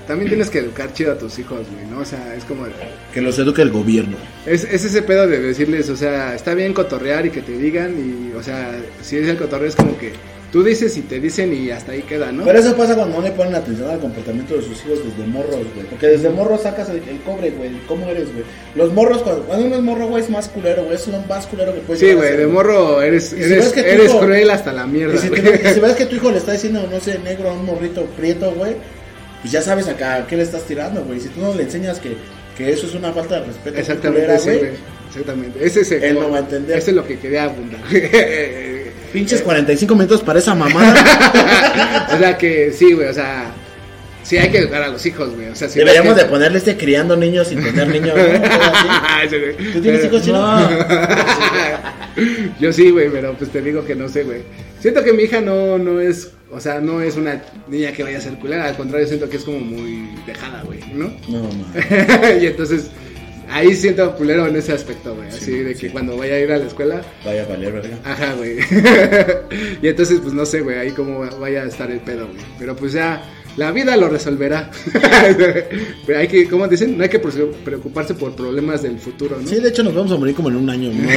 [0.07, 2.01] También tienes que educar chido a tus hijos, güey, ¿no?
[2.01, 2.67] O sea, es como.
[3.13, 4.17] que los eduque el gobierno.
[4.47, 7.95] Es, es ese pedo de decirles, o sea, está bien cotorrear y que te digan,
[7.99, 10.13] y, o sea, si es el cotorreo, es como que
[10.53, 12.45] tú dices y te dicen y hasta ahí queda, ¿no?
[12.45, 15.57] Pero eso pasa cuando no le ponen atención al comportamiento de sus hijos desde morros,
[15.75, 15.87] güey.
[15.91, 17.73] Porque desde morros sacas el, el cobre, güey.
[17.89, 18.45] ¿Cómo eres, güey?
[18.77, 20.95] Los morros, cuando, cuando uno es morro, güey, es más culero, güey.
[20.95, 24.07] Es lo más culero que puedes sí, güey, de morro eres, Y si eres, eres
[24.11, 25.41] hijo- cruel hasta la mierda, Y si, te-
[25.71, 28.05] y si ves que tu hijo le está diciendo, no sé, negro a un morrito
[28.17, 28.77] prieto, güey,
[29.41, 31.21] pues ya sabes acá a qué le estás tirando, güey.
[31.21, 32.17] Si tú no le enseñas que,
[32.57, 34.71] que eso es una falta de respeto, Exactamente, culera, güey, güey.
[35.09, 35.65] Exactamente.
[35.65, 36.79] Ese es el, Él no va a entender.
[36.79, 37.81] Eso es lo que quería abundar.
[39.13, 42.09] Pinches 45 minutos para esa mamada.
[42.15, 43.53] o sea que sí, güey, o sea,
[44.23, 45.49] sí hay que educar a los hijos, güey.
[45.49, 48.23] O sea, si Deberíamos de ponerle este criando niños sin tener niños, ¿no?
[49.25, 49.73] Ese, güey.
[49.73, 50.71] ¿Tú tienes hijos chinos?
[52.61, 54.43] Yo sí, güey, pero pues te digo que no sé, güey.
[54.81, 58.19] Siento que mi hija no, no es, o sea, no es una niña que vaya
[58.19, 61.11] a ser culera, al contrario, siento que es como muy dejada, güey, ¿no?
[61.29, 62.39] No, no.
[62.41, 62.91] y entonces,
[63.51, 66.59] ahí siento culero en ese aspecto, güey, así de que cuando vaya a ir a
[66.59, 67.99] la escuela, Vaya a valer, verga.
[68.05, 68.59] ajá, güey.
[69.83, 72.39] y entonces, pues no sé, güey, ahí como vaya a estar el pedo, güey.
[72.59, 73.23] Pero pues ya,
[73.57, 74.71] la vida lo resolverá.
[76.07, 79.49] pero hay que, como dicen, no hay que preocuparse por problemas del futuro, ¿no?
[79.49, 81.11] Sí, de hecho nos vamos a morir como en un año, no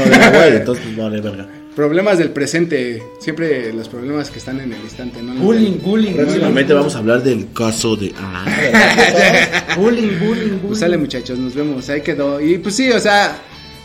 [0.43, 1.47] entonces pues vale, verga.
[1.75, 5.33] Problemas del presente, siempre los problemas que están en el instante, ¿no?
[5.35, 8.13] Bullying, bullying, Próximamente vamos a hablar del caso de...
[8.17, 8.45] Ah,
[9.77, 10.59] bullying, bullying, bullying.
[10.67, 12.41] Pues sale muchachos, nos vemos, ahí quedó.
[12.41, 13.37] Y pues sí, o sea,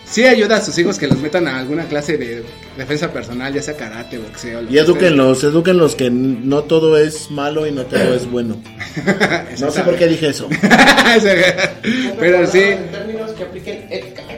[0.04, 2.42] sí ayuda a sus hijos que los metan a alguna clase de
[2.76, 4.62] defensa personal, ya sea karate, boxeo.
[4.62, 8.56] y que edúquenlos, edúquenlos que no todo es malo y no todo es bueno.
[9.60, 10.48] No sé por qué dije eso.
[12.18, 13.86] Pero sí, En términos que apliquen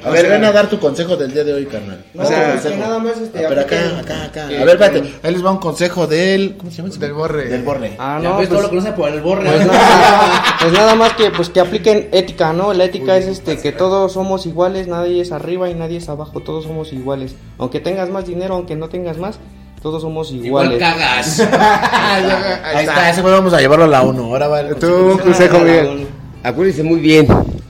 [0.06, 2.04] A ver, ven a dar tu consejo del día de hoy, carnal.
[2.14, 3.44] No, O sea, que nada más este.
[3.44, 4.44] Ah, pero acá, acá, acá.
[4.44, 5.14] A ver, espérate.
[5.22, 6.56] Ahí les va un consejo del...
[6.56, 6.88] ¿Cómo se llama?
[6.90, 6.98] ese?
[7.00, 7.48] Del borre.
[7.48, 7.96] Del borre.
[7.98, 9.50] Ah, no, pues, todo lo conoce por el borre.
[9.50, 12.72] pues nada, pues nada más que pues que apliquen ética, ¿no?
[12.72, 16.40] La ética es este que todos somos iguales, nadie es arriba y nadie es abajo,
[16.40, 17.34] todos somos iguales.
[17.58, 19.38] Aunque tengas más dinero, aunque no tengas más,
[19.82, 20.78] todos somos Igual iguales.
[20.78, 21.40] cagas.
[22.64, 24.22] Ahí está, ese güey vamos a llevarlo a la 1.
[24.24, 26.06] Ahora va el Tú, consejo, Miguel.
[26.42, 27.26] Acuérdense muy bien,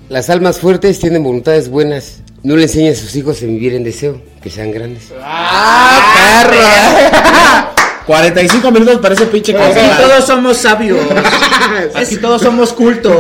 [0.09, 2.23] las almas fuertes tienen voluntades buenas.
[2.47, 5.11] No le enseñen a sus hijos a vivir en deseo, que sean grandes.
[5.21, 7.83] ¡Ah, perro!
[8.07, 10.01] 45 minutos para ese pinche Aquí consejo.
[10.01, 11.01] todos somos sabios.
[11.93, 13.17] Aquí todos somos cultos.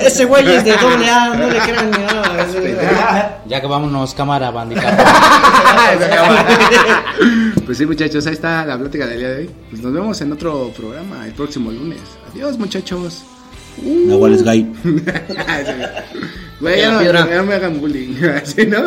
[0.00, 3.42] Ese güey es de doble A, no le crean ni nada.
[3.46, 4.96] Ya que vámonos, cámara, bandita.
[7.66, 9.50] Pues sí, muchachos, ahí está la plática del día de hoy.
[9.70, 11.98] Pues nos vemos en otro programa el próximo lunes.
[12.32, 13.24] Adiós, muchachos.
[13.82, 14.08] Uh.
[14.08, 14.66] Nahual es gay.
[16.60, 18.16] Güey, no, no me hagan bullying.
[18.44, 18.84] ¿Sí, no?